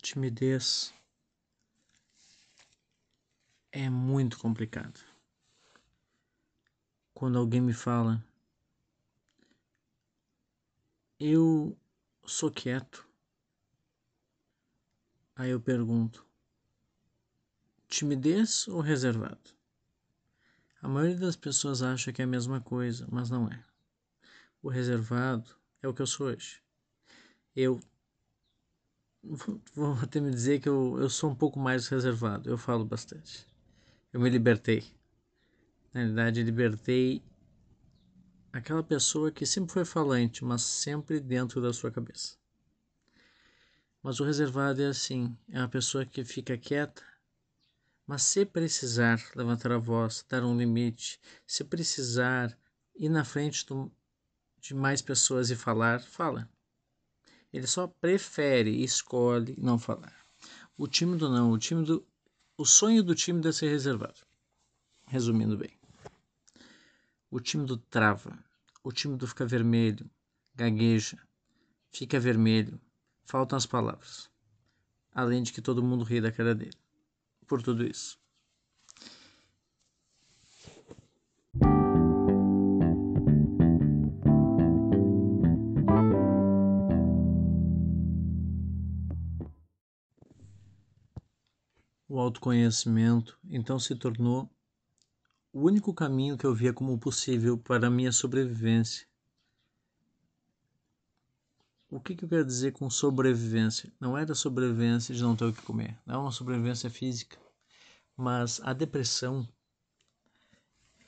timidez 0.00 0.92
é 3.72 3.88
muito 3.88 4.38
complicado. 4.38 5.00
Quando 7.14 7.38
alguém 7.38 7.60
me 7.60 7.72
fala, 7.72 8.24
eu 11.18 11.76
sou 12.24 12.50
quieto. 12.50 13.06
Aí 15.36 15.50
eu 15.50 15.60
pergunto: 15.60 16.26
timidez 17.88 18.66
ou 18.68 18.80
reservado? 18.80 19.50
A 20.82 20.88
maioria 20.88 21.18
das 21.18 21.36
pessoas 21.36 21.82
acha 21.82 22.12
que 22.12 22.22
é 22.22 22.24
a 22.24 22.28
mesma 22.28 22.60
coisa, 22.60 23.06
mas 23.10 23.28
não 23.28 23.46
é. 23.48 23.62
O 24.62 24.68
reservado 24.68 25.54
é 25.82 25.88
o 25.88 25.92
que 25.92 26.00
eu 26.00 26.06
sou 26.06 26.28
hoje. 26.28 26.62
Eu 27.54 27.80
vou 29.22 29.92
até 30.02 30.18
me 30.20 30.30
dizer 30.30 30.60
que 30.60 30.68
eu, 30.68 30.98
eu 30.98 31.08
sou 31.08 31.30
um 31.30 31.34
pouco 31.34 31.58
mais 31.58 31.88
reservado, 31.88 32.48
eu 32.48 32.58
falo 32.58 32.84
bastante. 32.84 33.46
Eu 34.12 34.20
me 34.20 34.30
libertei. 34.30 34.84
Na 35.92 36.00
realidade, 36.00 36.42
libertei 36.42 37.22
aquela 38.52 38.82
pessoa 38.82 39.30
que 39.30 39.46
sempre 39.46 39.72
foi 39.72 39.84
falante, 39.84 40.44
mas 40.44 40.62
sempre 40.62 41.20
dentro 41.20 41.60
da 41.60 41.72
sua 41.72 41.90
cabeça. 41.90 42.36
Mas 44.02 44.18
o 44.18 44.24
reservado 44.24 44.82
é 44.82 44.86
assim: 44.86 45.36
é 45.50 45.58
uma 45.58 45.68
pessoa 45.68 46.06
que 46.06 46.24
fica 46.24 46.56
quieta, 46.56 47.02
mas 48.06 48.22
se 48.22 48.44
precisar 48.44 49.20
levantar 49.36 49.72
a 49.72 49.78
voz, 49.78 50.24
dar 50.28 50.42
um 50.44 50.56
limite, 50.56 51.20
se 51.46 51.62
precisar 51.62 52.56
ir 52.96 53.08
na 53.08 53.24
frente 53.24 53.64
do, 53.66 53.92
de 54.58 54.74
mais 54.74 55.02
pessoas 55.02 55.50
e 55.50 55.56
falar, 55.56 56.00
fala. 56.00 56.48
Ele 57.52 57.66
só 57.66 57.86
prefere, 57.86 58.82
escolhe 58.82 59.56
não 59.58 59.78
falar. 59.78 60.14
O 60.76 60.86
tímido 60.86 61.28
não, 61.28 61.50
o 61.50 61.58
tímido, 61.58 62.06
o 62.56 62.64
sonho 62.64 63.02
do 63.02 63.14
tímido 63.14 63.48
é 63.48 63.52
ser 63.52 63.68
reservado. 63.68 64.20
Resumindo 65.06 65.56
bem. 65.56 65.76
O 67.30 67.40
tímido 67.40 67.76
trava, 67.76 68.38
o 68.82 68.92
tímido 68.92 69.26
fica 69.26 69.46
vermelho, 69.46 70.08
gagueja, 70.54 71.18
fica 71.90 72.20
vermelho, 72.20 72.80
faltam 73.24 73.56
as 73.56 73.66
palavras. 73.66 74.30
Além 75.12 75.42
de 75.42 75.52
que 75.52 75.60
todo 75.60 75.82
mundo 75.82 76.04
ri 76.04 76.20
da 76.20 76.30
cara 76.30 76.54
dele. 76.54 76.78
Por 77.46 77.62
tudo 77.62 77.84
isso. 77.84 78.19
O 92.12 92.18
autoconhecimento 92.18 93.38
então 93.48 93.78
se 93.78 93.94
tornou 93.94 94.50
o 95.52 95.60
único 95.60 95.94
caminho 95.94 96.36
que 96.36 96.44
eu 96.44 96.52
via 96.52 96.72
como 96.72 96.98
possível 96.98 97.56
para 97.56 97.86
a 97.86 97.90
minha 97.90 98.10
sobrevivência. 98.10 99.06
O 101.88 102.00
que, 102.00 102.16
que 102.16 102.24
eu 102.24 102.28
quero 102.28 102.44
dizer 102.44 102.72
com 102.72 102.90
sobrevivência? 102.90 103.92
Não 104.00 104.18
era 104.18 104.34
sobrevivência 104.34 105.14
de 105.14 105.22
não 105.22 105.36
ter 105.36 105.44
o 105.44 105.52
que 105.52 105.62
comer, 105.62 105.96
não 106.04 106.16
é 106.16 106.18
uma 106.18 106.32
sobrevivência 106.32 106.90
física, 106.90 107.38
mas 108.16 108.60
a 108.64 108.72
depressão 108.72 109.48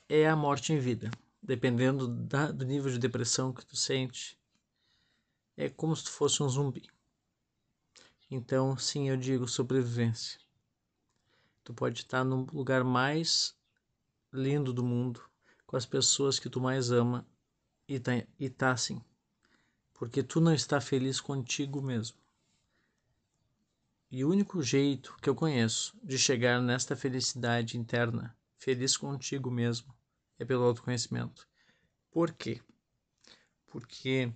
é 0.07 0.25
a 0.25 0.37
morte 0.37 0.71
em 0.71 0.79
vida. 0.79 1.11
Dependendo 1.41 2.07
da, 2.07 2.49
do 2.49 2.63
nível 2.63 2.89
de 2.89 2.97
depressão 2.97 3.51
que 3.51 3.65
tu 3.65 3.75
sente, 3.75 4.39
é 5.57 5.67
como 5.67 5.93
se 5.97 6.05
tu 6.05 6.11
fosse 6.11 6.41
um 6.41 6.47
zumbi. 6.47 6.89
Então, 8.31 8.77
sim, 8.77 9.09
eu 9.09 9.17
digo 9.17 9.49
sobrevivência. 9.49 10.42
Tu 11.63 11.73
pode 11.73 11.99
estar 11.99 12.23
no 12.23 12.45
lugar 12.51 12.83
mais 12.83 13.55
lindo 14.31 14.73
do 14.73 14.83
mundo, 14.83 15.21
com 15.65 15.77
as 15.77 15.85
pessoas 15.85 16.39
que 16.39 16.49
tu 16.49 16.59
mais 16.59 16.91
ama 16.91 17.25
e 17.87 17.99
tá, 17.99 18.11
e 18.39 18.49
tá 18.49 18.71
assim. 18.71 19.01
Porque 19.93 20.21
tu 20.21 20.41
não 20.41 20.53
está 20.53 20.81
feliz 20.81 21.21
contigo 21.21 21.81
mesmo. 21.81 22.17
E 24.11 24.23
o 24.23 24.29
único 24.29 24.61
jeito 24.61 25.15
que 25.21 25.29
eu 25.29 25.35
conheço 25.35 25.97
de 26.03 26.19
chegar 26.19 26.61
nesta 26.61 26.95
felicidade 26.95 27.77
interna, 27.77 28.37
feliz 28.57 28.95
contigo 28.97 29.49
mesmo, 29.49 29.93
é 30.37 30.45
pelo 30.45 30.63
autoconhecimento. 30.65 31.47
Por 32.11 32.31
quê? 32.33 32.61
Porque 33.67 34.31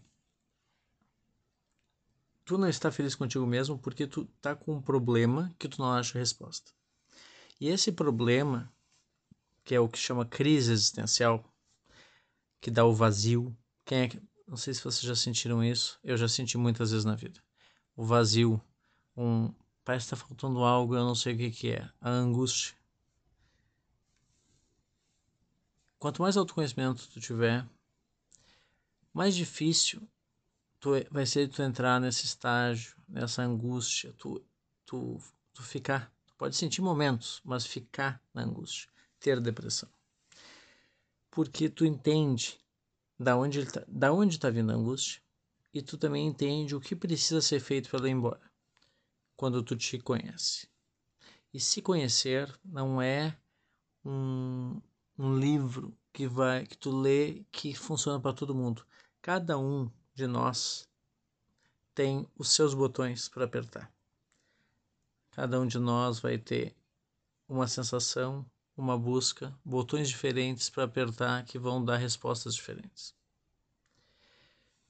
tu 2.44 2.58
não 2.58 2.68
está 2.70 2.92
feliz 2.92 3.14
contigo 3.14 3.46
mesmo 3.46 3.78
porque 3.78 4.08
tu 4.08 4.26
tá 4.42 4.56
com 4.56 4.76
um 4.76 4.82
problema 4.82 5.54
que 5.60 5.68
tu 5.68 5.80
não 5.80 5.92
acha 5.92 6.18
resposta. 6.18 6.72
E 7.60 7.70
esse 7.70 7.92
problema, 7.92 8.72
que 9.64 9.74
é 9.74 9.80
o 9.80 9.90
que 9.90 9.98
chama 9.98 10.26
crise 10.26 10.72
existencial, 10.72 11.44
que 12.62 12.70
dá 12.70 12.86
o 12.86 12.94
vazio, 12.94 13.56
quem 13.86 14.00
é 14.00 14.08
que, 14.08 14.22
não 14.48 14.58
sei 14.58 14.74
se 14.74 14.84
vocês 14.84 15.02
já 15.02 15.16
sentiram 15.16 15.64
isso, 15.64 16.00
eu 16.04 16.18
já 16.18 16.28
senti 16.28 16.58
muitas 16.58 16.92
vezes 16.92 17.06
na 17.06 17.16
vida. 17.16 17.42
O 17.96 18.06
vazio, 18.06 18.62
um 19.16 19.54
parece 19.84 20.08
que 20.08 20.16
está 20.16 20.28
faltando 20.28 20.64
algo, 20.64 20.96
eu 20.96 21.04
não 21.04 21.16
sei 21.16 21.34
o 21.34 21.38
que, 21.38 21.52
que 21.52 21.72
é, 21.72 21.90
a 22.02 22.10
angústia. 22.10 22.76
Quanto 25.98 26.22
mais 26.22 26.38
autoconhecimento 26.38 27.08
tu 27.08 27.20
tiver, 27.20 27.66
mais 29.14 29.36
difícil 29.36 30.08
tu, 30.80 30.92
vai 31.10 31.26
ser 31.26 31.48
tu 31.50 31.62
entrar 31.62 32.00
nesse 32.00 32.26
estágio, 32.26 32.96
nessa 33.08 33.42
angústia, 33.42 34.14
tu, 34.18 34.44
tu, 34.86 35.20
tu 35.54 35.64
ficar 35.64 36.12
Pode 36.38 36.56
sentir 36.56 36.82
momentos, 36.82 37.42
mas 37.44 37.66
ficar 37.66 38.22
na 38.34 38.44
angústia, 38.44 38.90
ter 39.20 39.40
depressão. 39.40 39.90
Porque 41.32 41.70
tu 41.70 41.86
entende 41.86 42.60
da 43.20 43.36
onde 43.36 43.62
está 43.62 43.84
da 43.88 44.14
onde 44.14 44.40
tá 44.40 44.50
vindo 44.50 44.72
a 44.72 44.76
angústia 44.76 45.22
e 45.74 45.82
tu 45.82 45.98
também 45.98 46.28
entende 46.28 46.76
o 46.76 46.80
que 46.80 46.96
precisa 46.96 47.42
ser 47.42 47.60
feito 47.60 47.90
para 47.90 48.00
ela 48.00 48.10
ir 48.10 48.12
embora 48.12 48.52
quando 49.36 49.64
tu 49.64 49.76
te 49.76 50.00
conhece. 50.00 50.68
E 51.54 51.60
se 51.60 51.82
conhecer 51.82 52.54
não 52.64 53.02
é 53.02 53.38
um, 54.06 54.80
um 55.18 55.38
livro 55.38 55.98
que 56.14 56.28
vai 56.28 56.66
que 56.66 56.78
tu 56.78 56.92
lê 56.92 57.44
que 57.52 57.76
funciona 57.76 58.20
para 58.20 58.34
todo 58.34 58.56
mundo. 58.56 58.86
Cada 59.22 59.58
um 59.58 59.90
de 60.14 60.28
nós 60.28 60.88
tem 61.94 62.28
os 62.38 62.50
seus 62.50 62.74
botões 62.74 63.28
para 63.28 63.46
apertar. 63.46 63.92
Cada 65.38 65.60
um 65.60 65.68
de 65.68 65.78
nós 65.78 66.20
vai 66.20 66.36
ter 66.36 66.76
uma 67.48 67.68
sensação, 67.68 68.44
uma 68.76 68.98
busca, 68.98 69.56
botões 69.64 70.10
diferentes 70.10 70.68
para 70.68 70.86
apertar 70.86 71.46
que 71.46 71.60
vão 71.60 71.86
dar 71.86 71.98
respostas 71.98 72.56
diferentes. 72.56 73.14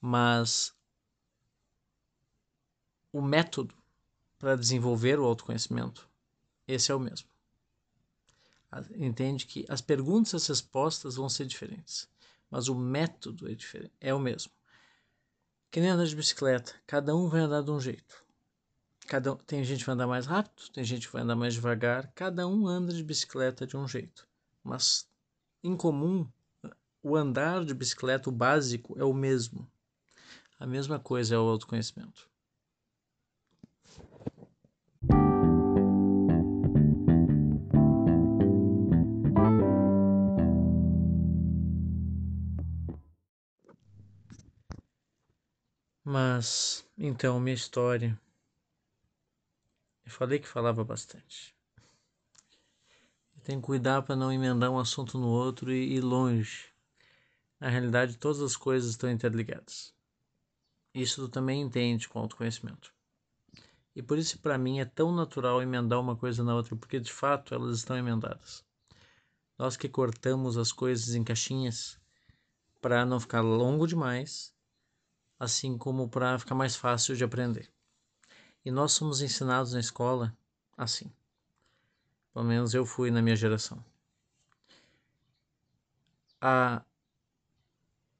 Mas 0.00 0.74
o 3.12 3.20
método 3.20 3.74
para 4.38 4.56
desenvolver 4.56 5.20
o 5.20 5.26
autoconhecimento, 5.26 6.08
esse 6.66 6.90
é 6.90 6.94
o 6.94 6.98
mesmo. 6.98 7.28
Entende 8.96 9.44
que 9.44 9.66
as 9.68 9.82
perguntas 9.82 10.32
e 10.32 10.36
as 10.36 10.46
respostas 10.46 11.16
vão 11.16 11.28
ser 11.28 11.44
diferentes, 11.44 12.08
mas 12.50 12.68
o 12.68 12.74
método 12.74 13.50
é, 13.50 13.54
diferente, 13.54 13.92
é 14.00 14.14
o 14.14 14.18
mesmo. 14.18 14.50
Que 15.70 15.78
nem 15.78 15.90
andar 15.90 16.06
de 16.06 16.16
bicicleta, 16.16 16.74
cada 16.86 17.14
um 17.14 17.28
vai 17.28 17.42
andar 17.42 17.60
de 17.60 17.70
um 17.70 17.78
jeito. 17.78 18.26
Cada, 19.08 19.34
tem 19.36 19.64
gente 19.64 19.80
que 19.80 19.86
vai 19.86 19.94
andar 19.94 20.06
mais 20.06 20.26
rápido, 20.26 20.68
tem 20.70 20.84
gente 20.84 21.06
que 21.06 21.12
vai 21.14 21.22
andar 21.22 21.34
mais 21.34 21.54
devagar, 21.54 22.12
cada 22.14 22.46
um 22.46 22.66
anda 22.66 22.92
de 22.92 23.02
bicicleta 23.02 23.66
de 23.66 23.74
um 23.74 23.88
jeito. 23.88 24.28
Mas 24.62 25.08
em 25.64 25.74
comum, 25.74 26.30
o 27.02 27.16
andar 27.16 27.64
de 27.64 27.72
bicicleta, 27.72 28.28
o 28.28 28.32
básico, 28.32 28.98
é 28.98 29.04
o 29.04 29.14
mesmo. 29.14 29.66
A 30.60 30.66
mesma 30.66 31.00
coisa 31.00 31.34
é 31.34 31.38
o 31.38 31.48
autoconhecimento. 31.48 32.28
Mas, 46.04 46.84
então, 46.98 47.40
minha 47.40 47.54
história 47.54 48.20
eu 50.08 50.12
falei 50.12 50.38
que 50.38 50.48
falava 50.48 50.82
bastante. 50.82 51.54
Tem 53.44 53.60
que 53.60 53.66
cuidar 53.66 54.00
para 54.00 54.16
não 54.16 54.32
emendar 54.32 54.70
um 54.70 54.78
assunto 54.78 55.18
no 55.18 55.28
outro 55.28 55.70
e 55.70 55.96
ir 55.96 56.00
longe. 56.00 56.72
Na 57.60 57.68
realidade, 57.68 58.16
todas 58.16 58.40
as 58.40 58.56
coisas 58.56 58.90
estão 58.90 59.10
interligadas. 59.10 59.94
Isso 60.94 61.20
tu 61.20 61.28
também 61.28 61.60
entende 61.60 62.08
com 62.08 62.18
autoconhecimento. 62.18 62.90
E 63.94 64.02
por 64.02 64.16
isso, 64.16 64.38
para 64.38 64.56
mim, 64.56 64.80
é 64.80 64.86
tão 64.86 65.14
natural 65.14 65.60
emendar 65.60 66.00
uma 66.00 66.16
coisa 66.16 66.42
na 66.42 66.54
outra, 66.54 66.74
porque 66.74 66.98
de 66.98 67.12
fato 67.12 67.54
elas 67.54 67.76
estão 67.76 67.96
emendadas. 67.96 68.64
Nós 69.58 69.76
que 69.76 69.90
cortamos 69.90 70.56
as 70.56 70.72
coisas 70.72 71.14
em 71.14 71.22
caixinhas 71.22 72.00
para 72.80 73.04
não 73.04 73.20
ficar 73.20 73.42
longo 73.42 73.86
demais, 73.86 74.54
assim 75.38 75.76
como 75.76 76.08
para 76.08 76.38
ficar 76.38 76.54
mais 76.54 76.76
fácil 76.76 77.14
de 77.14 77.24
aprender. 77.24 77.70
E 78.68 78.70
nós 78.70 78.92
somos 78.92 79.22
ensinados 79.22 79.72
na 79.72 79.80
escola 79.80 80.36
assim. 80.76 81.10
Pelo 82.34 82.44
menos 82.44 82.74
eu 82.74 82.84
fui 82.84 83.10
na 83.10 83.22
minha 83.22 83.34
geração. 83.34 83.82
A 86.38 86.84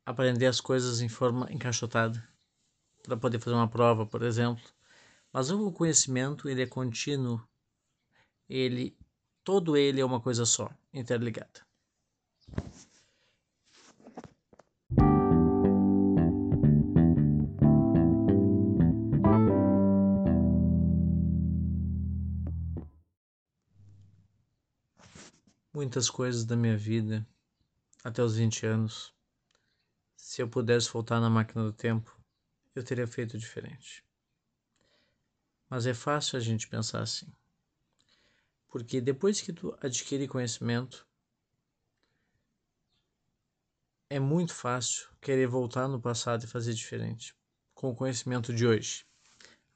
aprender 0.06 0.46
as 0.46 0.58
coisas 0.58 1.02
em 1.02 1.08
forma 1.10 1.52
encaixotada 1.52 2.26
para 3.02 3.14
poder 3.14 3.38
fazer 3.38 3.56
uma 3.56 3.68
prova, 3.68 4.06
por 4.06 4.22
exemplo. 4.22 4.64
Mas 5.30 5.50
o 5.50 5.70
conhecimento 5.70 6.48
ele 6.48 6.62
é 6.62 6.66
contínuo, 6.66 7.46
ele 8.48 8.96
todo 9.44 9.76
ele 9.76 10.00
é 10.00 10.04
uma 10.04 10.18
coisa 10.18 10.46
só, 10.46 10.70
interligada. 10.94 11.67
Muitas 25.78 26.10
coisas 26.10 26.44
da 26.44 26.56
minha 26.56 26.76
vida 26.76 27.24
até 28.02 28.20
os 28.20 28.34
20 28.34 28.66
anos, 28.66 29.14
se 30.16 30.42
eu 30.42 30.48
pudesse 30.48 30.90
voltar 30.90 31.20
na 31.20 31.30
máquina 31.30 31.62
do 31.62 31.72
tempo, 31.72 32.20
eu 32.74 32.82
teria 32.82 33.06
feito 33.06 33.38
diferente. 33.38 34.04
Mas 35.70 35.86
é 35.86 35.94
fácil 35.94 36.36
a 36.36 36.40
gente 36.40 36.66
pensar 36.66 37.00
assim. 37.00 37.32
Porque 38.66 39.00
depois 39.00 39.40
que 39.40 39.52
tu 39.52 39.72
adquire 39.80 40.26
conhecimento, 40.26 41.06
é 44.10 44.18
muito 44.18 44.52
fácil 44.52 45.08
querer 45.20 45.46
voltar 45.46 45.86
no 45.86 46.00
passado 46.00 46.42
e 46.42 46.48
fazer 46.48 46.74
diferente 46.74 47.36
com 47.72 47.90
o 47.90 47.94
conhecimento 47.94 48.52
de 48.52 48.66
hoje. 48.66 49.06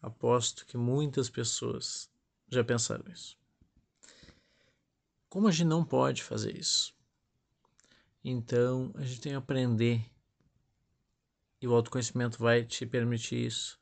Aposto 0.03 0.67
que 0.67 0.77
muitas 0.77 1.31
pessoas 1.31 2.11
já 2.49 2.65
pensaram 2.65 3.05
isso. 3.09 3.41
Como 5.33 5.49
a 5.49 5.51
gente 5.51 5.67
não 5.67 5.83
pode 5.83 6.23
fazer 6.23 6.55
isso? 6.59 6.95
Então 8.23 8.93
a 8.95 9.03
gente 9.03 9.19
tem 9.19 9.33
que 9.33 9.39
aprender 9.39 10.05
e 11.59 11.67
o 11.67 11.75
autoconhecimento 11.75 12.39
vai 12.39 12.67
te 12.67 12.85
permitir 12.85 13.47
isso. 13.47 13.81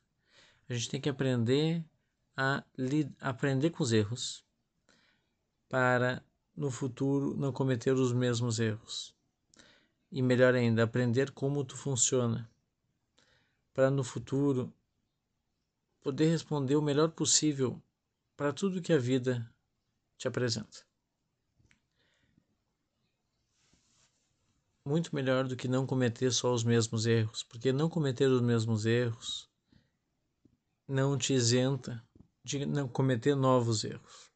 A 0.69 0.73
gente 0.73 0.89
tem 0.89 1.01
que 1.01 1.09
aprender 1.09 1.83
a 2.37 2.63
aprender 3.19 3.69
com 3.71 3.83
os 3.83 3.91
erros 3.91 4.45
para 5.67 6.23
no 6.55 6.71
futuro 6.71 7.35
não 7.35 7.51
cometer 7.51 7.91
os 7.91 8.13
mesmos 8.13 8.57
erros. 8.57 9.13
E 10.09 10.21
melhor 10.21 10.55
ainda, 10.55 10.83
aprender 10.83 11.31
como 11.31 11.65
tu 11.65 11.75
funciona 11.75 12.49
para 13.73 13.91
no 13.91 14.05
futuro 14.05 14.73
poder 15.99 16.29
responder 16.29 16.77
o 16.77 16.81
melhor 16.81 17.09
possível 17.09 17.83
para 18.37 18.53
tudo 18.53 18.81
que 18.81 18.93
a 18.93 18.97
vida 18.97 19.53
te 20.17 20.29
apresenta. 20.29 20.89
Muito 24.85 25.13
melhor 25.13 25.47
do 25.47 25.55
que 25.55 25.67
não 25.67 25.85
cometer 25.85 26.31
só 26.31 26.53
os 26.53 26.63
mesmos 26.63 27.05
erros, 27.05 27.43
porque 27.43 27.71
não 27.71 27.87
cometer 27.87 28.27
os 28.27 28.41
mesmos 28.41 28.85
erros 28.85 29.47
não 30.87 31.17
te 31.17 31.33
isenta 31.33 32.03
de 32.43 32.65
não 32.65 32.87
cometer 32.87 33.35
novos 33.35 33.83
erros. 33.83 34.31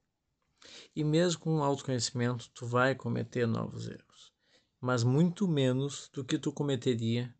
E 0.95 1.03
mesmo 1.03 1.41
com 1.41 1.63
autoconhecimento, 1.63 2.49
tu 2.53 2.65
vai 2.65 2.95
cometer 2.95 3.47
novos 3.47 3.87
erros, 3.87 4.31
mas 4.79 5.03
muito 5.03 5.47
menos 5.47 6.09
do 6.13 6.23
que 6.23 6.37
tu 6.37 6.51
cometeria 6.51 7.35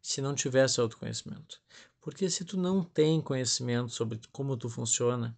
se 0.00 0.22
não 0.22 0.34
tivesse 0.34 0.80
autoconhecimento. 0.80 1.60
Porque 2.00 2.30
se 2.30 2.44
tu 2.44 2.56
não 2.56 2.82
tem 2.82 3.20
conhecimento 3.20 3.90
sobre 3.90 4.20
como 4.32 4.56
tu 4.56 4.70
funciona, 4.70 5.36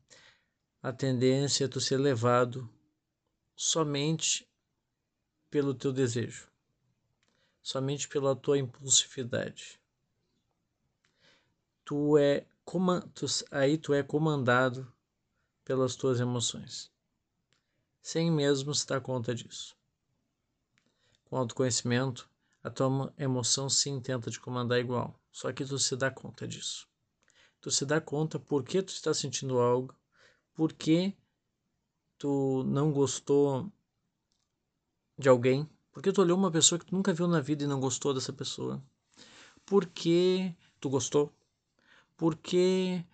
a 0.82 0.92
tendência 0.92 1.64
é 1.64 1.68
tu 1.68 1.80
ser 1.80 1.96
levado 1.96 2.68
somente 3.56 4.46
pelo 5.50 5.74
teu 5.74 5.92
desejo, 5.92 6.51
somente 7.62 8.08
pela 8.08 8.34
tua 8.34 8.58
impulsividade. 8.58 9.80
Tu 11.84 12.18
é 12.18 12.46
tu, 13.14 13.26
aí 13.50 13.78
tu 13.78 13.94
é 13.94 14.02
comandado 14.02 14.92
pelas 15.64 15.96
tuas 15.96 16.20
emoções 16.20 16.92
sem 18.02 18.30
mesmo 18.30 18.74
se 18.74 18.84
dar 18.86 19.00
conta 19.00 19.32
disso. 19.32 19.76
Com 21.24 21.36
autoconhecimento, 21.36 22.28
a 22.62 22.68
tua 22.68 23.14
emoção 23.16 23.70
sim 23.70 24.00
tenta 24.00 24.30
te 24.30 24.40
comandar 24.40 24.80
igual, 24.80 25.18
só 25.30 25.52
que 25.52 25.64
tu 25.64 25.78
se 25.78 25.96
dá 25.96 26.10
conta 26.10 26.46
disso. 26.46 26.88
Tu 27.60 27.70
se 27.70 27.86
dá 27.86 28.00
conta 28.00 28.40
por 28.40 28.64
que 28.64 28.82
tu 28.82 28.88
está 28.88 29.14
sentindo 29.14 29.60
algo, 29.60 29.94
por 30.52 30.72
que 30.72 31.16
tu 32.18 32.64
não 32.64 32.92
gostou 32.92 33.72
de 35.16 35.28
alguém, 35.28 35.70
porque 35.92 36.10
tu 36.10 36.22
olhou 36.22 36.38
uma 36.38 36.50
pessoa 36.50 36.78
que 36.78 36.86
tu 36.86 36.94
nunca 36.94 37.12
viu 37.12 37.28
na 37.28 37.40
vida 37.40 37.64
e 37.64 37.66
não 37.66 37.78
gostou 37.78 38.14
dessa 38.14 38.32
pessoa. 38.32 38.82
Por 39.64 39.86
que 39.86 40.54
tu 40.80 40.88
gostou? 40.88 41.32
Por 42.16 42.36
que 42.36 43.04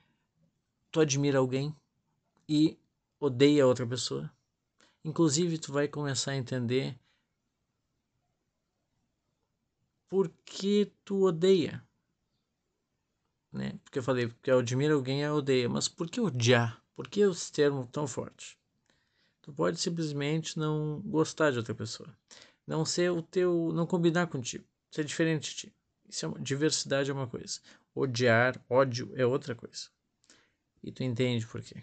tu 0.90 1.00
admira 1.00 1.38
alguém 1.38 1.74
e 2.48 2.78
odeia 3.20 3.66
outra 3.66 3.86
pessoa? 3.86 4.30
Inclusive, 5.04 5.58
tu 5.58 5.72
vai 5.72 5.88
começar 5.88 6.32
a 6.32 6.36
entender 6.36 6.98
por 10.08 10.30
que 10.44 10.90
tu 11.04 11.24
odeia. 11.24 11.84
Né? 13.52 13.78
Porque 13.82 13.98
eu 13.98 14.02
falei, 14.02 14.28
porque 14.28 14.50
eu 14.50 14.58
admiro 14.58 14.94
alguém, 14.94 15.22
eu 15.22 15.34
odeio. 15.34 15.70
Mas 15.70 15.88
por 15.88 16.08
que 16.08 16.20
odiar? 16.20 16.82
Por 16.94 17.08
que 17.08 17.20
esse 17.20 17.52
termo 17.52 17.88
tão 17.90 18.06
forte? 18.06 18.58
Tu 19.42 19.52
pode 19.52 19.80
simplesmente 19.80 20.58
não 20.58 21.00
gostar 21.04 21.50
de 21.50 21.58
outra 21.58 21.74
pessoa. 21.74 22.08
Não 22.68 22.84
ser 22.84 23.10
o 23.10 23.22
teu. 23.22 23.72
não 23.72 23.86
combinar 23.86 24.26
contigo. 24.26 24.62
Ser 24.90 25.02
diferente 25.02 25.48
de 25.48 25.56
ti. 25.56 25.74
Isso 26.06 26.26
é 26.26 26.28
uma, 26.28 26.38
diversidade 26.38 27.10
é 27.10 27.14
uma 27.14 27.26
coisa. 27.26 27.60
Odiar, 27.94 28.62
ódio 28.68 29.10
é 29.16 29.24
outra 29.24 29.54
coisa. 29.54 29.88
E 30.84 30.92
tu 30.92 31.02
entende 31.02 31.46
por 31.46 31.62
quê. 31.62 31.82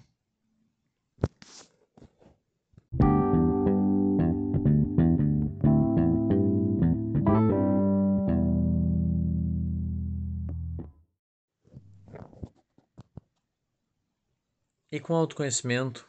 E 14.92 15.00
com 15.00 15.16
autoconhecimento, 15.16 16.08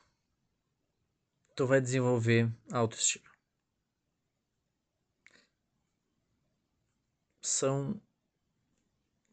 tu 1.54 1.66
vai 1.66 1.80
desenvolver 1.80 2.52
autoestima. 2.71 3.36
São 7.59 7.99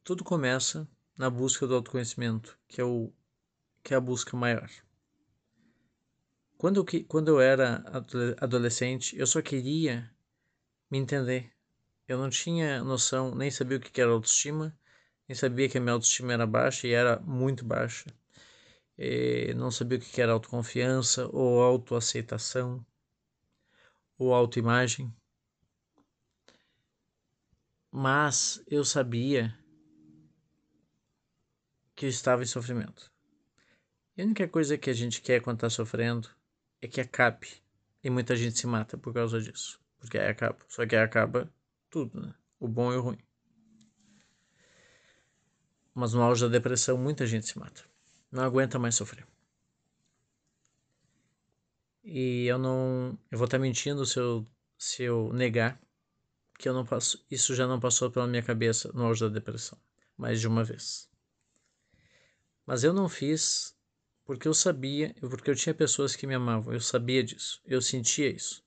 tudo 0.01 0.23
começa 0.23 0.87
na 1.17 1.29
busca 1.29 1.67
do 1.67 1.75
autoconhecimento, 1.75 2.57
que 2.69 2.79
é 2.79 2.83
o 2.85 3.11
que 3.83 3.93
é 3.93 3.97
a 3.97 3.99
busca 3.99 4.37
maior. 4.37 4.69
Quando 6.57 6.79
eu, 6.79 7.05
quando 7.05 7.27
eu 7.27 7.41
era 7.41 7.83
adolescente, 8.39 9.17
eu 9.17 9.27
só 9.27 9.41
queria 9.41 10.09
me 10.89 10.97
entender. 10.97 11.51
Eu 12.07 12.17
não 12.17 12.29
tinha 12.29 12.81
noção, 12.81 13.35
nem 13.35 13.51
sabia 13.51 13.77
o 13.77 13.81
que 13.81 13.99
era 13.99 14.11
autoestima, 14.11 14.73
nem 15.27 15.35
sabia 15.35 15.67
que 15.67 15.77
a 15.77 15.81
minha 15.81 15.91
autoestima 15.91 16.31
era 16.31 16.47
baixa 16.47 16.87
e 16.87 16.93
era 16.93 17.19
muito 17.19 17.65
baixa 17.65 18.05
não 19.55 19.69
sabia 19.71 19.97
o 19.97 20.01
que 20.01 20.21
era 20.21 20.31
autoconfiança 20.31 21.27
ou 21.27 21.61
autoaceitação 21.61 22.85
ou 24.17 24.33
autoimagem. 24.33 25.13
Mas 27.95 28.63
eu 28.67 28.83
sabia 28.83 29.55
que 31.95 32.05
eu 32.05 32.09
estava 32.09 32.41
em 32.41 32.47
sofrimento. 32.47 33.11
E 34.17 34.21
a 34.21 34.25
única 34.25 34.47
coisa 34.47 34.77
que 34.77 34.89
a 34.89 34.93
gente 34.93 35.21
quer 35.21 35.41
quando 35.41 35.57
está 35.57 35.69
sofrendo 35.69 36.29
é 36.81 36.87
que 36.87 36.99
acabe. 36.99 37.47
E 38.03 38.09
muita 38.09 38.35
gente 38.35 38.57
se 38.57 38.65
mata 38.65 38.97
por 38.97 39.13
causa 39.13 39.39
disso. 39.39 39.79
Porque 39.99 40.17
aí 40.17 40.27
acaba. 40.27 40.57
Só 40.67 40.85
que 40.85 40.95
aí 40.95 41.03
acaba 41.03 41.53
tudo, 41.89 42.19
né? 42.19 42.33
O 42.59 42.67
bom 42.67 42.91
e 42.91 42.97
o 42.97 43.01
ruim. 43.01 43.19
Mas 45.93 46.13
no 46.13 46.21
auge 46.23 46.41
da 46.41 46.49
depressão, 46.49 46.97
muita 46.97 47.27
gente 47.27 47.45
se 47.45 47.59
mata 47.59 47.83
não 48.33 48.43
aguenta 48.43 48.79
mais 48.79 48.95
sofrer. 48.95 49.25
E 52.03 52.45
eu 52.47 52.57
não. 52.57 53.17
Eu 53.31 53.37
vou 53.37 53.45
estar 53.45 53.59
mentindo 53.59 54.05
se 54.05 54.19
eu, 54.19 54.45
se 54.77 55.03
eu 55.03 55.31
negar 55.31 55.79
que 56.63 56.69
eu 56.69 56.73
não 56.73 56.85
passo. 56.85 57.21
Isso 57.29 57.53
já 57.53 57.67
não 57.67 57.77
passou 57.77 58.09
pela 58.09 58.25
minha 58.25 58.41
cabeça 58.41 58.89
no 58.93 59.03
auge 59.03 59.19
da 59.25 59.27
depressão. 59.27 59.77
Mais 60.17 60.39
de 60.39 60.47
uma 60.47 60.63
vez. 60.63 61.09
Mas 62.65 62.85
eu 62.85 62.93
não 62.93 63.09
fiz 63.09 63.75
porque 64.23 64.47
eu 64.47 64.53
sabia, 64.53 65.13
porque 65.19 65.51
eu 65.51 65.55
tinha 65.55 65.75
pessoas 65.75 66.15
que 66.15 66.25
me 66.25 66.33
amavam. 66.33 66.73
Eu 66.73 66.79
sabia 66.79 67.21
disso. 67.21 67.61
Eu 67.65 67.81
sentia 67.81 68.29
isso. 68.29 68.63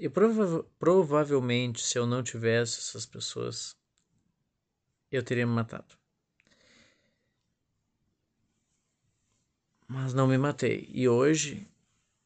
E 0.00 0.08
prova 0.08 0.64
provavelmente, 0.80 1.80
se 1.80 1.96
eu 1.96 2.04
não 2.04 2.24
tivesse 2.24 2.80
essas 2.80 3.06
pessoas, 3.06 3.76
eu 5.12 5.22
teria 5.22 5.46
me 5.46 5.52
matado. 5.52 5.96
mas 9.88 10.12
não 10.12 10.26
me 10.26 10.36
matei. 10.36 10.88
E 10.92 11.08
hoje, 11.08 11.64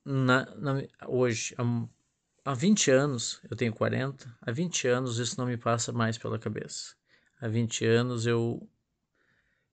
na, 0.02 0.46
na, 0.56 0.82
hoje, 1.06 1.54
há 2.44 2.54
20 2.54 2.90
anos, 2.90 3.40
eu 3.50 3.56
tenho 3.56 3.72
40, 3.72 4.36
há 4.40 4.50
20 4.50 4.88
anos 4.88 5.18
isso 5.18 5.38
não 5.38 5.46
me 5.46 5.56
passa 5.56 5.92
mais 5.92 6.18
pela 6.18 6.38
cabeça. 6.38 6.94
Há 7.40 7.48
20 7.48 7.84
anos 7.86 8.26
eu, 8.26 8.68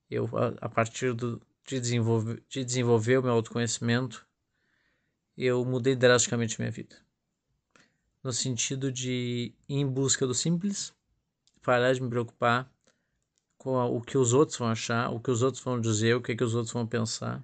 eu 0.09 0.25
a, 0.37 0.65
a 0.65 0.69
partir 0.69 1.13
do, 1.13 1.41
de, 1.65 1.79
desenvolver, 1.79 2.43
de 2.49 2.63
desenvolver 2.63 3.17
o 3.17 3.23
meu 3.23 3.33
autoconhecimento, 3.33 4.25
eu 5.37 5.63
mudei 5.65 5.95
drasticamente 5.95 6.59
minha 6.59 6.71
vida. 6.71 6.95
No 8.23 8.33
sentido 8.33 8.91
de 8.91 9.53
ir 9.69 9.75
em 9.75 9.87
busca 9.87 10.25
do 10.25 10.33
simples, 10.33 10.93
parar 11.61 11.93
de 11.93 12.01
me 12.01 12.09
preocupar 12.09 12.71
com 13.57 13.75
o 13.77 14.01
que 14.01 14.17
os 14.17 14.33
outros 14.33 14.57
vão 14.57 14.69
achar, 14.69 15.09
o 15.11 15.19
que 15.19 15.29
os 15.29 15.41
outros 15.41 15.63
vão 15.63 15.79
dizer, 15.79 16.15
o 16.15 16.21
que, 16.21 16.35
que 16.35 16.43
os 16.43 16.55
outros 16.55 16.73
vão 16.73 16.87
pensar. 16.87 17.43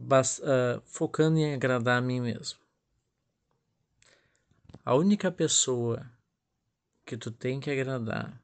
Uh, 0.00 0.80
focando 0.84 1.38
em 1.38 1.54
agradar 1.54 1.98
a 1.98 2.00
mim 2.00 2.20
mesmo. 2.20 2.58
A 4.84 4.94
única 4.94 5.30
pessoa 5.30 6.08
que 7.04 7.16
tu 7.16 7.30
tem 7.30 7.58
que 7.58 7.70
agradar 7.70 8.40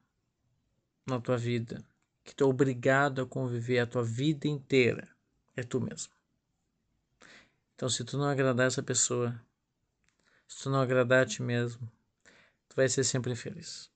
na 1.06 1.20
tua 1.20 1.36
vida, 1.36 1.84
que 2.24 2.34
tu 2.34 2.44
é 2.44 2.46
obrigado 2.46 3.22
a 3.22 3.26
conviver 3.26 3.78
a 3.78 3.86
tua 3.86 4.02
vida 4.02 4.48
inteira, 4.48 5.08
é 5.56 5.62
tu 5.62 5.80
mesmo. 5.80 6.12
Então, 7.74 7.88
se 7.88 8.04
tu 8.04 8.18
não 8.18 8.26
agradar 8.26 8.66
essa 8.66 8.82
pessoa, 8.82 9.40
se 10.46 10.62
tu 10.62 10.70
não 10.70 10.80
agradar 10.80 11.22
a 11.22 11.26
ti 11.26 11.42
mesmo, 11.42 11.90
tu 12.68 12.76
vai 12.76 12.88
ser 12.88 13.04
sempre 13.04 13.32
infeliz. 13.32 13.90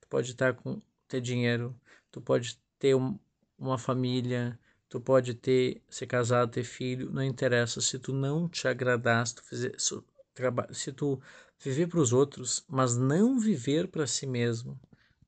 Tu 0.00 0.08
pode 0.08 0.30
estar 0.30 0.54
com 0.54 0.80
ter 1.08 1.20
dinheiro, 1.20 1.78
tu 2.10 2.20
pode 2.20 2.58
ter 2.78 2.94
um, 2.94 3.18
uma 3.58 3.78
família, 3.78 4.58
tu 4.88 5.00
pode 5.00 5.34
ter 5.34 5.82
ser 5.88 6.06
casado, 6.06 6.50
ter 6.50 6.64
filho, 6.64 7.10
não 7.10 7.22
interessa. 7.22 7.80
Se 7.80 7.98
tu 7.98 8.12
não 8.12 8.48
te 8.48 8.68
agradar, 8.68 9.26
se 9.26 9.34
tu 9.34 9.44
fizer, 9.44 9.74
se, 9.78 9.94
se 10.72 10.92
tu 10.92 11.20
viver 11.58 11.86
para 11.88 12.00
os 12.00 12.12
outros, 12.12 12.64
mas 12.68 12.96
não 12.96 13.38
viver 13.38 13.88
para 13.88 14.06
si 14.06 14.26
mesmo, 14.26 14.78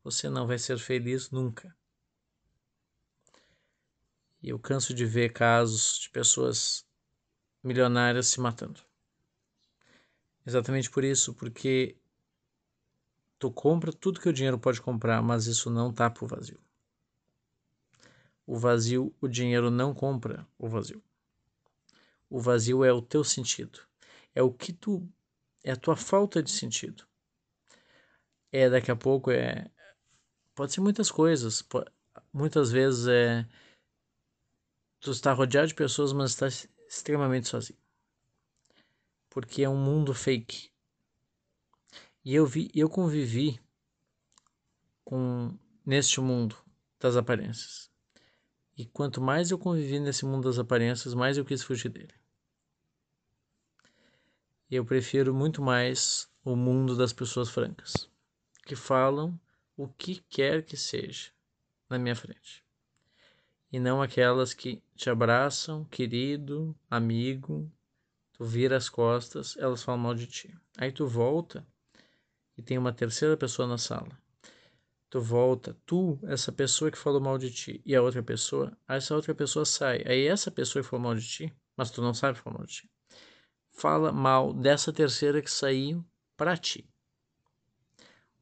você 0.02 0.28
não 0.28 0.46
vai 0.46 0.58
ser 0.58 0.78
feliz 0.78 1.30
nunca. 1.30 1.74
E 4.42 4.50
eu 4.50 4.58
canso 4.58 4.94
de 4.94 5.04
ver 5.04 5.32
casos 5.32 5.98
de 5.98 6.10
pessoas 6.10 6.86
milionárias 7.62 8.28
se 8.28 8.40
matando. 8.40 8.80
Exatamente 10.46 10.90
por 10.90 11.04
isso, 11.04 11.34
porque 11.34 11.96
tu 13.38 13.50
compra 13.50 13.92
tudo 13.92 14.20
que 14.20 14.28
o 14.28 14.32
dinheiro 14.32 14.58
pode 14.58 14.80
comprar, 14.80 15.20
mas 15.22 15.46
isso 15.46 15.68
não 15.68 15.92
tapa 15.92 16.24
o 16.24 16.28
vazio. 16.28 16.60
O 18.48 18.56
vazio, 18.56 19.14
o 19.20 19.28
dinheiro 19.28 19.70
não 19.70 19.92
compra 19.92 20.48
o 20.58 20.66
vazio. 20.66 21.04
O 22.30 22.40
vazio 22.40 22.82
é 22.82 22.90
o 22.90 23.02
teu 23.02 23.22
sentido. 23.22 23.78
É 24.34 24.42
o 24.42 24.50
que 24.50 24.72
tu 24.72 25.06
é 25.62 25.72
a 25.72 25.76
tua 25.76 25.94
falta 25.94 26.42
de 26.42 26.50
sentido. 26.50 27.04
É 28.50 28.70
daqui 28.70 28.90
a 28.90 28.96
pouco 28.96 29.30
é 29.30 29.70
pode 30.54 30.72
ser 30.72 30.80
muitas 30.80 31.10
coisas, 31.10 31.62
muitas 32.32 32.72
vezes 32.72 33.06
é 33.06 33.46
tu 34.98 35.10
está 35.10 35.34
rodeado 35.34 35.68
de 35.68 35.74
pessoas, 35.74 36.14
mas 36.14 36.30
está 36.30 36.48
extremamente 36.88 37.48
sozinho. 37.48 37.78
Porque 39.28 39.62
é 39.62 39.68
um 39.68 39.76
mundo 39.76 40.14
fake. 40.14 40.72
E 42.24 42.34
eu 42.34 42.46
vi, 42.46 42.70
eu 42.74 42.88
convivi 42.88 43.60
com 45.04 45.54
neste 45.84 46.18
mundo 46.18 46.56
das 46.98 47.14
aparências. 47.14 47.90
E 48.78 48.86
quanto 48.86 49.20
mais 49.20 49.50
eu 49.50 49.58
convivi 49.58 49.98
nesse 49.98 50.24
mundo 50.24 50.44
das 50.44 50.56
aparências, 50.56 51.12
mais 51.12 51.36
eu 51.36 51.44
quis 51.44 51.64
fugir 51.64 51.88
dele. 51.88 52.14
Eu 54.70 54.84
prefiro 54.84 55.34
muito 55.34 55.60
mais 55.60 56.30
o 56.44 56.54
mundo 56.54 56.96
das 56.96 57.12
pessoas 57.12 57.50
francas, 57.50 58.08
que 58.64 58.76
falam 58.76 59.38
o 59.76 59.88
que 59.88 60.22
quer 60.28 60.64
que 60.64 60.76
seja 60.76 61.32
na 61.90 61.98
minha 61.98 62.14
frente. 62.14 62.64
E 63.72 63.80
não 63.80 64.00
aquelas 64.00 64.54
que 64.54 64.80
te 64.94 65.10
abraçam, 65.10 65.84
querido, 65.86 66.72
amigo, 66.88 67.68
tu 68.32 68.44
vira 68.44 68.76
as 68.76 68.88
costas, 68.88 69.56
elas 69.56 69.82
falam 69.82 70.00
mal 70.00 70.14
de 70.14 70.28
ti. 70.28 70.56
Aí 70.76 70.92
tu 70.92 71.04
volta 71.04 71.66
e 72.56 72.62
tem 72.62 72.78
uma 72.78 72.92
terceira 72.92 73.36
pessoa 73.36 73.66
na 73.66 73.76
sala. 73.76 74.16
Tu 75.10 75.20
volta, 75.20 75.74
tu, 75.86 76.18
essa 76.24 76.52
pessoa 76.52 76.90
que 76.90 76.98
falou 76.98 77.20
mal 77.20 77.38
de 77.38 77.50
ti, 77.50 77.82
e 77.84 77.96
a 77.96 78.02
outra 78.02 78.22
pessoa, 78.22 78.76
essa 78.86 79.14
outra 79.14 79.34
pessoa 79.34 79.64
sai. 79.64 80.02
Aí 80.06 80.26
essa 80.26 80.50
pessoa 80.50 80.82
que 80.82 80.88
falou 80.88 81.04
mal 81.04 81.14
de 81.14 81.26
ti, 81.26 81.56
mas 81.76 81.90
tu 81.90 82.02
não 82.02 82.12
sabe 82.12 82.38
falar 82.38 82.58
mal 82.58 82.66
de 82.66 82.74
ti, 82.74 82.90
fala 83.70 84.12
mal 84.12 84.52
dessa 84.52 84.92
terceira 84.92 85.40
que 85.40 85.50
saiu 85.50 86.04
para 86.36 86.56
ti. 86.56 86.86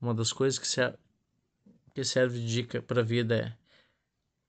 Uma 0.00 0.12
das 0.12 0.32
coisas 0.32 0.58
que, 0.58 0.66
se, 0.66 0.80
que 1.94 2.04
serve 2.04 2.40
de 2.40 2.46
dica 2.46 2.82
para 2.82 3.00
a 3.00 3.04
vida 3.04 3.37
é 3.37 3.56